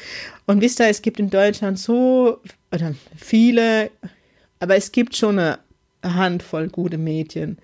Und 0.46 0.62
wisst 0.62 0.80
ihr, 0.80 0.88
es 0.88 1.02
gibt 1.02 1.20
in 1.20 1.30
Deutschland 1.30 1.80
so 1.80 2.40
oder 2.74 2.94
viele, 3.16 3.90
aber 4.60 4.76
es 4.76 4.92
gibt 4.92 5.16
schon 5.16 5.40
eine 5.40 5.60
Handvoll 6.04 6.70
gute 6.70 6.98
Mädchen. 6.98 7.58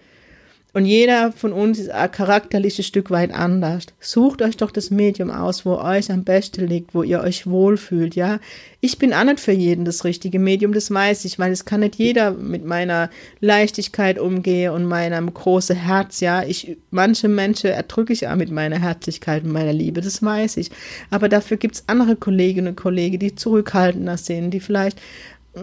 Und 0.76 0.84
jeder 0.84 1.32
von 1.32 1.54
uns 1.54 1.80
ist 1.80 1.90
ein 1.90 2.12
charakterliches 2.12 2.86
Stück 2.86 3.10
weit 3.10 3.34
anders. 3.34 3.86
Sucht 4.02 4.42
euch 4.42 4.58
doch 4.58 4.72
das 4.72 4.92
Medium 4.92 5.32
aus, 5.32 5.66
wo 5.66 5.78
euch 5.78 6.12
am 6.12 6.26
besten 6.26 6.68
liegt, 6.68 6.94
wo 6.94 7.02
ihr 7.02 7.22
euch 7.22 7.48
wohlfühlt, 7.48 8.14
ja. 8.16 8.42
Ich 8.82 8.98
bin 8.98 9.14
auch 9.14 9.24
nicht 9.24 9.40
für 9.40 9.54
jeden 9.54 9.86
das 9.86 10.04
richtige 10.04 10.38
Medium, 10.38 10.74
das 10.74 10.92
weiß 10.92 11.24
ich, 11.24 11.40
weil 11.40 11.54
es 11.54 11.64
kann 11.64 11.80
nicht 11.80 11.96
jeder 11.96 12.32
mit 12.32 12.66
meiner 12.66 13.10
Leichtigkeit 13.40 14.20
umgehen 14.20 14.74
und 14.74 14.84
meinem 14.84 15.34
großen 15.34 15.78
Herz, 15.78 16.20
ja. 16.20 16.44
Ich, 16.44 16.76
manche 16.92 17.30
Menschen 17.30 17.70
erdrücke 17.70 18.12
ich 18.12 18.28
auch 18.28 18.36
mit 18.36 18.52
meiner 18.52 18.82
Herzlichkeit 18.82 19.46
und 19.46 19.54
meiner 19.54 19.72
Liebe, 19.72 20.02
das 20.02 20.22
weiß 20.22 20.58
ich. 20.58 20.72
Aber 21.10 21.30
dafür 21.30 21.56
gibt's 21.56 21.86
andere 21.88 22.18
Kolleginnen 22.18 22.68
und 22.68 22.76
Kollegen, 22.76 23.18
die 23.18 23.34
zurückhaltender 23.34 24.18
sind, 24.18 24.52
die 24.52 24.60
vielleicht 24.60 25.00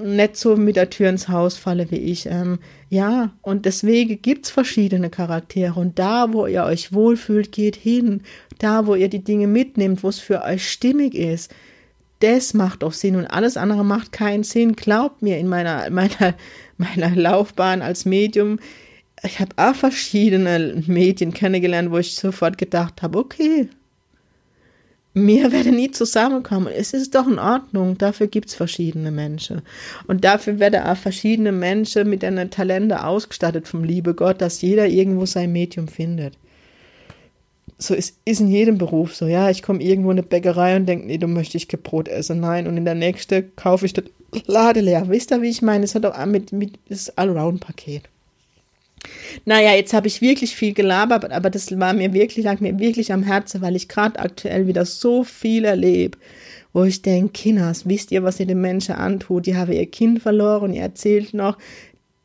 nicht 0.01 0.37
so 0.37 0.57
mit 0.57 0.77
der 0.77 0.91
Tür 0.91 1.09
ins 1.11 1.29
Haus 1.29 1.57
falle 1.57 1.91
wie 1.91 1.97
ich. 1.97 2.27
Ähm, 2.27 2.59
ja, 2.89 3.33
und 3.43 3.67
deswegen 3.67 4.21
gibt's 4.23 4.51
verschiedene 4.51 5.11
Charaktere. 5.11 5.79
Und 5.79 5.99
da, 5.99 6.33
wo 6.33 6.47
ihr 6.47 6.65
euch 6.65 6.93
wohlfühlt, 6.93 7.53
geht 7.53 7.77
hin. 7.77 8.23
Da, 8.59 8.87
wo 8.87 8.95
ihr 8.95 9.09
die 9.09 9.25
Dinge 9.25 9.47
mitnehmt, 9.47 10.03
wo 10.03 10.09
es 10.09 10.19
für 10.19 10.43
euch 10.43 10.71
stimmig 10.71 11.15
ist. 11.15 11.53
Das 12.21 12.55
macht 12.55 12.85
auch 12.85 12.93
Sinn 12.93 13.17
und 13.17 13.27
alles 13.27 13.57
andere 13.57 13.85
macht 13.85 14.13
keinen 14.13 14.45
Sinn. 14.45 14.77
Glaubt 14.77 15.23
mir, 15.23 15.39
in 15.39 15.49
meiner, 15.49 15.91
meiner, 15.91 16.35
meiner 16.77 17.11
Laufbahn 17.11 17.83
als 17.83 18.05
Medium, 18.05 18.59
ich 19.25 19.39
habe 19.39 19.53
auch 19.57 19.75
verschiedene 19.75 20.83
Medien 20.87 21.33
kennengelernt, 21.33 21.91
wo 21.91 21.99
ich 21.99 22.17
sofort 22.17 22.59
gedacht 22.59 23.03
habe, 23.03 23.19
okay, 23.19 23.69
wir 25.15 25.53
werden 25.53 25.77
nie 25.77 25.91
zusammenkommen. 25.91 26.73
Es 26.75 26.95
ist 26.95 27.15
doch 27.15 27.27
in 27.27 27.39
Ordnung. 27.39 27.99
Dafür 27.99 28.29
gibt's 28.29 28.55
verschiedene 28.55 29.11
Menschen. 29.11 29.61
Und 30.07 30.25
dafür 30.25 30.59
werden 30.59 30.83
auch 30.83 30.97
verschiedene 30.97 31.53
Menschen 31.53 32.09
mit 32.09 32.25
einer 32.25 32.49
Talente 32.49 33.05
ausgestattet 33.05 33.69
vom 33.69 33.85
liebe 33.85 34.15
Gott, 34.15 34.41
dass 34.41 34.63
jeder 34.63 34.87
irgendwo 34.87 35.27
sein 35.27 35.53
Medium 35.53 35.89
findet. 35.89 36.35
So 37.77 37.95
ist, 37.95 38.17
ist 38.25 38.41
in 38.41 38.49
jedem 38.49 38.79
Beruf 38.79 39.15
so. 39.15 39.27
Ja, 39.27 39.51
ich 39.51 39.63
komme 39.63 39.83
irgendwo 39.83 40.11
in 40.13 40.19
eine 40.19 40.27
Bäckerei 40.27 40.77
und 40.77 40.87
denke, 40.87 41.07
nee, 41.07 41.19
du 41.19 41.27
möchtest 41.27 41.69
kein 41.69 41.83
Brot 41.83 42.09
essen. 42.09 42.41
Nein. 42.41 42.67
Und 42.67 42.79
in 42.79 42.85
der 42.87 42.95
nächsten 42.95 43.55
kaufe 43.57 43.85
ich 43.85 43.93
das 43.93 44.05
Lade 44.47 44.81
leer. 44.81 45.09
Wisst 45.09 45.31
ihr, 45.31 45.43
wie 45.43 45.51
ich 45.51 45.61
meine? 45.61 45.85
Es 45.85 45.95
hat 45.95 46.07
auch 46.07 46.25
mit, 46.25 46.53
mit 46.53 46.79
das 46.89 47.17
Allround-Paket. 47.19 48.05
Naja, 49.45 49.75
jetzt 49.75 49.93
habe 49.93 50.07
ich 50.07 50.21
wirklich 50.21 50.55
viel 50.55 50.75
gelabert, 50.75 51.31
aber 51.33 51.51
das 51.51 51.79
war 51.79 51.93
mir 51.93 52.13
wirklich, 52.13 52.45
lag 52.45 52.61
mir 52.61 52.79
wirklich 52.79 53.13
am 53.13 53.23
Herzen, 53.23 53.61
weil 53.61 53.77
ich 53.77 53.89
gerade 53.89 54.19
aktuell 54.19 54.67
wieder 54.67 54.85
so 54.85 55.25
viel 55.25 55.65
erlebe, 55.65 56.19
wo 56.73 56.85
ich 56.85 57.03
denke, 57.03 57.33
Kinders, 57.33 57.89
wisst 57.89 58.13
ihr, 58.13 58.23
was 58.23 58.41
ihr 58.41 58.47
den 58.47 58.61
Menschen 58.61 58.95
antut? 58.95 59.47
Die 59.47 59.57
haben 59.57 59.73
ihr 59.73 59.87
Kind 59.87 60.23
verloren, 60.23 60.73
ihr 60.73 60.83
erzählt 60.83 61.35
noch, 61.35 61.59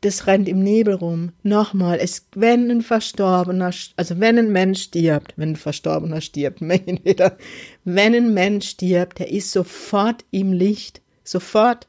das 0.02 0.26
rennt 0.28 0.48
im 0.48 0.62
Nebel 0.62 0.94
rum. 0.94 1.32
Nochmal, 1.42 1.98
es, 2.00 2.26
wenn 2.34 2.70
ein 2.70 2.82
Verstorbener, 2.82 3.72
also 3.96 4.20
wenn 4.20 4.38
ein 4.38 4.52
Mensch 4.52 4.82
stirbt, 4.82 5.34
wenn 5.36 5.50
ein 5.50 5.56
Verstorbener 5.56 6.20
stirbt, 6.20 6.60
wenn 7.84 8.14
ein 8.14 8.34
Mensch 8.34 8.68
stirbt, 8.68 9.18
der 9.18 9.32
ist 9.32 9.50
sofort 9.50 10.24
im 10.30 10.52
Licht. 10.52 11.02
Sofort. 11.24 11.88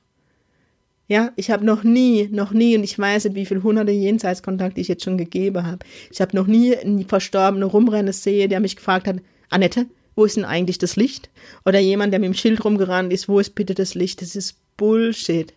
Ja, 1.10 1.32
ich 1.36 1.50
habe 1.50 1.66
noch 1.66 1.84
nie, 1.84 2.30
noch 2.32 2.52
nie, 2.52 2.78
und 2.78 2.84
ich 2.84 2.98
weiß 2.98 3.26
nicht, 3.26 3.36
wie 3.36 3.48
viele 3.48 3.64
hunderte 3.64 3.92
Jenseitskontakte 3.92 4.80
ich 4.80 4.88
jetzt 4.88 5.04
schon 5.04 5.18
gegeben 5.18 5.66
habe. 5.66 5.80
Ich 6.12 6.22
habe 6.22 6.38
noch 6.38 6.46
nie 6.46 6.78
einen 6.78 7.08
Verstorbenen 7.08 7.68
rumrennen 7.68 8.14
sehe, 8.14 8.48
der 8.48 8.60
mich 8.60 8.76
gefragt 8.76 9.08
hat, 9.08 9.18
Annette, 9.50 9.88
wo 10.16 10.26
ist 10.26 10.38
denn 10.38 10.46
eigentlich 10.46 10.78
das 10.78 10.98
Licht? 10.98 11.32
Oder 11.66 11.80
jemand, 11.80 12.14
der 12.14 12.20
mit 12.20 12.28
dem 12.28 12.36
Schild 12.36 12.64
rumgerannt 12.64 13.12
ist, 13.12 13.28
wo 13.28 13.40
ist 13.40 13.56
bitte 13.56 13.74
das 13.74 13.96
Licht? 13.96 14.22
Das 14.22 14.36
ist 14.36 14.58
Bullshit. 14.78 15.52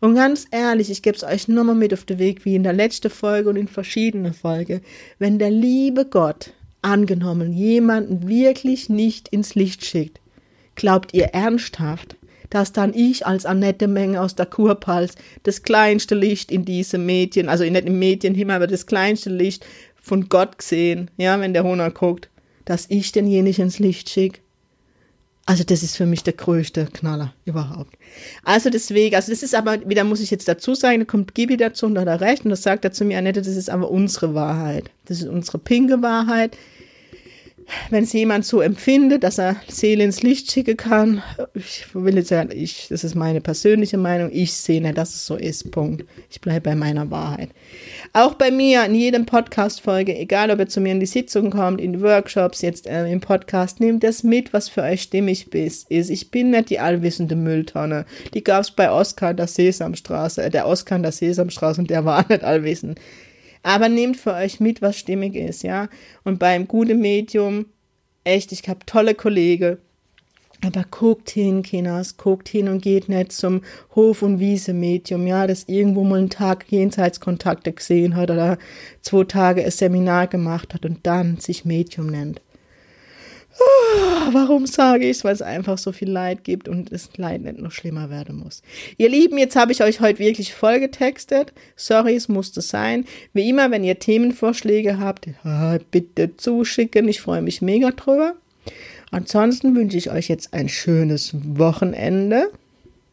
Und 0.00 0.16
ganz 0.16 0.46
ehrlich, 0.50 0.90
ich 0.90 1.02
gebe 1.02 1.16
es 1.16 1.22
euch 1.22 1.46
nochmal 1.46 1.76
mit 1.76 1.94
auf 1.94 2.04
den 2.04 2.18
Weg, 2.18 2.44
wie 2.44 2.56
in 2.56 2.64
der 2.64 2.72
letzten 2.72 3.10
Folge 3.10 3.48
und 3.48 3.56
in 3.56 3.68
verschiedenen 3.68 4.34
Folgen. 4.34 4.80
Wenn 5.20 5.38
der 5.38 5.52
liebe 5.52 6.04
Gott 6.04 6.52
angenommen 6.82 7.52
jemanden 7.52 8.26
wirklich 8.26 8.88
nicht 8.88 9.28
ins 9.28 9.54
Licht 9.54 9.84
schickt, 9.84 10.18
glaubt 10.74 11.14
ihr 11.14 11.26
ernsthaft, 11.26 12.16
dass 12.50 12.72
dann 12.72 12.92
ich 12.94 13.26
als 13.26 13.46
Annette 13.46 13.88
Menge 13.88 14.20
aus 14.20 14.34
der 14.34 14.46
Kurpals 14.46 15.14
das 15.44 15.62
kleinste 15.62 16.14
Licht 16.14 16.50
in 16.50 16.64
diesem 16.64 17.06
Medien, 17.06 17.48
also 17.48 17.64
nicht 17.64 17.86
im 17.86 17.98
Medienhimmel, 17.98 18.56
aber 18.56 18.66
das 18.66 18.86
kleinste 18.86 19.30
Licht 19.30 19.64
von 20.00 20.28
Gott 20.28 20.58
gesehen, 20.58 21.10
ja, 21.16 21.40
wenn 21.40 21.54
der 21.54 21.64
Hona 21.64 21.88
guckt, 21.88 22.28
dass 22.64 22.86
ich 22.88 23.12
denjenigen 23.12 23.64
ins 23.64 23.78
Licht 23.78 24.10
schicke? 24.10 24.40
Also 25.46 25.64
das 25.64 25.82
ist 25.82 25.96
für 25.96 26.06
mich 26.06 26.22
der 26.22 26.34
größte 26.34 26.86
Knaller 26.92 27.34
überhaupt. 27.44 27.96
Also 28.44 28.70
deswegen, 28.70 29.16
also 29.16 29.32
das 29.32 29.42
ist 29.42 29.54
aber, 29.54 29.88
wieder 29.88 30.04
muss 30.04 30.20
ich 30.20 30.30
jetzt 30.30 30.46
dazu 30.46 30.74
sagen, 30.74 31.00
da 31.00 31.04
kommt 31.04 31.34
Gibi 31.34 31.56
dazu 31.56 31.86
und 31.86 31.98
hat 31.98 32.06
er 32.06 32.20
recht 32.20 32.44
und 32.44 32.50
das 32.50 32.62
sagt 32.62 32.84
er 32.84 32.92
zu 32.92 33.04
mir, 33.04 33.18
Annette, 33.18 33.42
das 33.42 33.56
ist 33.56 33.70
aber 33.70 33.90
unsere 33.90 34.34
Wahrheit. 34.34 34.90
Das 35.06 35.20
ist 35.20 35.28
unsere 35.28 35.58
pinke 35.58 36.02
Wahrheit 36.02 36.56
wenn 37.90 38.04
es 38.04 38.12
jemand 38.12 38.44
so 38.44 38.60
empfindet, 38.60 39.22
dass 39.24 39.38
er 39.38 39.56
Seele 39.68 40.04
ins 40.04 40.22
Licht 40.22 40.50
schicken 40.50 40.76
kann, 40.76 41.22
ich 41.54 41.86
will 41.94 42.16
jetzt 42.16 42.28
sagen, 42.28 42.50
ich, 42.52 42.88
das 42.88 43.04
ist 43.04 43.14
meine 43.14 43.40
persönliche 43.40 43.98
Meinung, 43.98 44.30
ich 44.32 44.52
sehe 44.52 44.80
nicht, 44.80 44.98
dass 44.98 45.14
es 45.14 45.26
so 45.26 45.36
ist, 45.36 45.70
Punkt. 45.70 46.04
Ich 46.30 46.40
bleibe 46.40 46.70
bei 46.70 46.74
meiner 46.74 47.10
Wahrheit. 47.10 47.50
Auch 48.12 48.34
bei 48.34 48.50
mir 48.50 48.84
in 48.84 48.94
jedem 48.94 49.26
Podcast-Folge, 49.26 50.16
egal 50.16 50.50
ob 50.50 50.58
ihr 50.58 50.68
zu 50.68 50.80
mir 50.80 50.92
in 50.92 51.00
die 51.00 51.06
Sitzung 51.06 51.50
kommt, 51.50 51.80
in 51.80 52.00
Workshops, 52.00 52.62
jetzt 52.62 52.86
äh, 52.86 53.10
im 53.10 53.20
Podcast, 53.20 53.80
nehmt 53.80 54.02
das 54.02 54.22
mit, 54.22 54.52
was 54.52 54.68
für 54.68 54.82
euch 54.82 55.02
stimmig 55.02 55.54
ist. 55.54 55.90
Ich 55.90 56.30
bin 56.30 56.50
nicht 56.50 56.70
die 56.70 56.80
allwissende 56.80 57.36
Mülltonne. 57.36 58.04
Die 58.34 58.44
gab 58.44 58.62
es 58.62 58.70
bei 58.70 58.90
Oskar 58.90 59.34
der 59.34 59.46
Sesamstraße, 59.46 60.44
äh, 60.44 60.50
der 60.50 60.66
Oskar 60.66 60.98
der 60.98 61.12
Sesamstraße 61.12 61.80
und 61.80 61.90
der 61.90 62.04
war 62.04 62.26
nicht 62.28 62.44
allwissend. 62.44 63.00
Aber 63.62 63.88
nehmt 63.88 64.16
für 64.16 64.34
euch 64.34 64.60
mit, 64.60 64.80
was 64.80 64.98
stimmig 64.98 65.34
ist, 65.34 65.62
ja. 65.62 65.88
Und 66.24 66.38
beim 66.38 66.66
guten 66.66 67.00
Medium, 67.00 67.66
echt, 68.24 68.52
ich 68.52 68.68
habe 68.68 68.86
tolle 68.86 69.14
Kollegen. 69.14 69.78
Aber 70.62 70.84
guckt 70.90 71.30
hin, 71.30 71.62
Kinders, 71.62 72.18
guckt 72.18 72.48
hin 72.48 72.68
und 72.68 72.82
geht 72.82 73.08
nicht 73.08 73.32
zum 73.32 73.62
Hof- 73.94 74.22
und 74.22 74.40
Wiese-Medium, 74.40 75.26
ja, 75.26 75.46
das 75.46 75.64
irgendwo 75.68 76.04
mal 76.04 76.18
einen 76.18 76.28
Tag 76.28 76.66
Jenseitskontakte 76.68 77.72
gesehen 77.72 78.14
hat 78.14 78.30
oder 78.30 78.58
zwei 79.00 79.24
Tage 79.24 79.64
ein 79.64 79.70
Seminar 79.70 80.26
gemacht 80.26 80.74
hat 80.74 80.84
und 80.84 81.06
dann 81.06 81.38
sich 81.38 81.64
Medium 81.64 82.08
nennt. 82.08 82.42
Oh, 83.58 84.32
warum 84.32 84.66
sage 84.66 85.04
ich 85.04 85.18
es? 85.18 85.24
Weil 85.24 85.34
es 85.34 85.42
einfach 85.42 85.76
so 85.76 85.92
viel 85.92 86.10
Leid 86.10 86.44
gibt 86.44 86.68
und 86.68 86.92
das 86.92 87.10
Leid 87.16 87.42
nicht 87.42 87.58
noch 87.58 87.72
schlimmer 87.72 88.08
werden 88.08 88.36
muss. 88.36 88.62
Ihr 88.96 89.08
Lieben, 89.08 89.38
jetzt 89.38 89.56
habe 89.56 89.72
ich 89.72 89.82
euch 89.82 90.00
heute 90.00 90.18
wirklich 90.18 90.54
voll 90.54 90.80
getextet. 90.80 91.52
Sorry, 91.76 92.14
es 92.14 92.28
musste 92.28 92.60
sein. 92.62 93.06
Wie 93.32 93.48
immer, 93.48 93.70
wenn 93.70 93.84
ihr 93.84 93.98
Themenvorschläge 93.98 94.98
habt, 94.98 95.28
bitte 95.90 96.36
zuschicken. 96.36 97.08
Ich 97.08 97.20
freue 97.20 97.42
mich 97.42 97.60
mega 97.60 97.90
drüber. 97.90 98.34
Ansonsten 99.10 99.74
wünsche 99.74 99.96
ich 99.96 100.10
euch 100.10 100.28
jetzt 100.28 100.54
ein 100.54 100.68
schönes 100.68 101.34
Wochenende. 101.34 102.50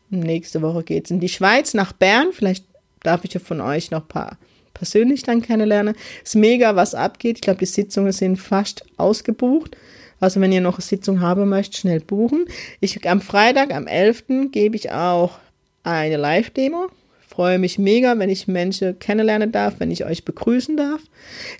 Nächste 0.09 0.61
Woche 0.61 0.83
geht 0.83 1.05
es 1.05 1.11
in 1.11 1.19
die 1.19 1.29
Schweiz, 1.29 1.73
nach 1.73 1.91
Bern. 1.91 2.27
Vielleicht 2.31 2.63
darf 3.01 3.25
ich 3.25 3.33
ja 3.33 3.39
von 3.39 3.59
euch 3.59 3.89
noch 3.91 4.01
ein 4.01 4.07
paar 4.07 4.37
persönlich 4.75 5.23
dann 5.23 5.41
kennenlernen. 5.41 5.95
Es 6.23 6.29
ist 6.29 6.35
mega, 6.35 6.75
was 6.75 6.93
abgeht. 6.93 7.37
Ich 7.37 7.41
glaube, 7.41 7.59
die 7.59 7.65
Sitzungen 7.65 8.11
sind 8.11 8.37
fast 8.37 8.85
ausgebucht. 8.97 9.75
Also 10.19 10.41
wenn 10.41 10.51
ihr 10.51 10.61
noch 10.61 10.75
eine 10.75 10.81
Sitzung 10.81 11.21
haben 11.21 11.47
möchtet, 11.49 11.77
schnell 11.77 11.99
buchen. 11.99 12.45
Ich, 12.79 13.07
am 13.07 13.21
Freitag, 13.21 13.73
am 13.73 13.87
11. 13.87 14.51
gebe 14.51 14.75
ich 14.75 14.91
auch 14.91 15.37
eine 15.83 16.17
Live-Demo. 16.17 16.87
Freue 17.27 17.59
mich 17.59 17.77
mega, 17.77 18.17
wenn 18.17 18.29
ich 18.29 18.47
Menschen 18.47 18.97
kennenlernen 18.97 19.51
darf, 19.51 19.75
wenn 19.79 19.91
ich 19.91 20.05
euch 20.05 20.25
begrüßen 20.25 20.75
darf. 20.75 21.01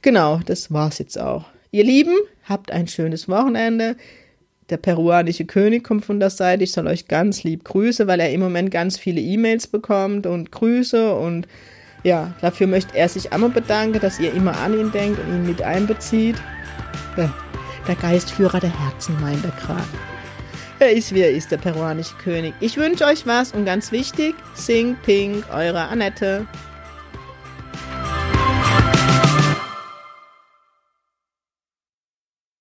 Genau, 0.02 0.39
das 0.46 0.72
war's 0.72 0.98
jetzt 0.98 1.20
auch. 1.20 1.46
Ihr 1.72 1.84
Lieben, 1.84 2.15
habt 2.46 2.72
ein 2.72 2.88
schönes 2.88 3.30
Wochenende. 3.30 3.96
Der 4.70 4.78
peruanische 4.78 5.46
König 5.46 5.84
kommt 5.84 6.04
von 6.04 6.20
der 6.20 6.30
Seite. 6.30 6.63
Ich 6.63 6.72
soll 6.72 6.88
euch 6.88 7.08
ganz 7.08 7.43
lieb 7.43 7.63
grüßen, 7.63 8.08
weil 8.08 8.20
er 8.20 8.32
im 8.32 8.41
Moment 8.41 8.72
ganz 8.72 8.98
viele 8.98 9.22
E-Mails 9.22 9.67
bekommt 9.67 10.26
und 10.26 10.52
Grüße 10.52 11.13
und 11.13 11.48
ja, 12.04 12.34
dafür 12.41 12.67
möchte 12.67 12.96
er 12.96 13.10
sich 13.10 13.32
einmal 13.34 13.50
bedanken, 13.50 14.00
dass 14.00 14.20
ihr 14.20 14.34
immer 14.34 14.58
an 14.58 14.78
ihn 14.78 14.91
denkt 14.91 15.20
und 15.20 15.34
ihn 15.34 15.46
mit 15.46 15.62
einbezieht. 15.62 16.36
Ja 17.17 17.34
der 17.88 17.95
Geistführer 17.95 18.60
der 18.60 18.78
Herzen, 18.78 19.19
meint 19.21 19.43
er 19.45 19.52
gerade. 19.52 19.84
Er 20.80 20.91
ist 20.91 21.13
wie 21.13 21.21
er 21.21 21.32
ist, 21.32 21.52
der 21.52 21.58
peruanische 21.58 22.15
König. 22.15 22.54
Ich 22.60 22.78
wünsche 22.78 23.06
euch 23.06 23.26
was 23.26 23.52
und 23.52 23.65
ganz 23.65 23.91
wichtig, 23.91 24.36
sing 24.54 24.95
pink, 25.04 25.45
eure 25.52 25.88
Annette. 25.88 26.45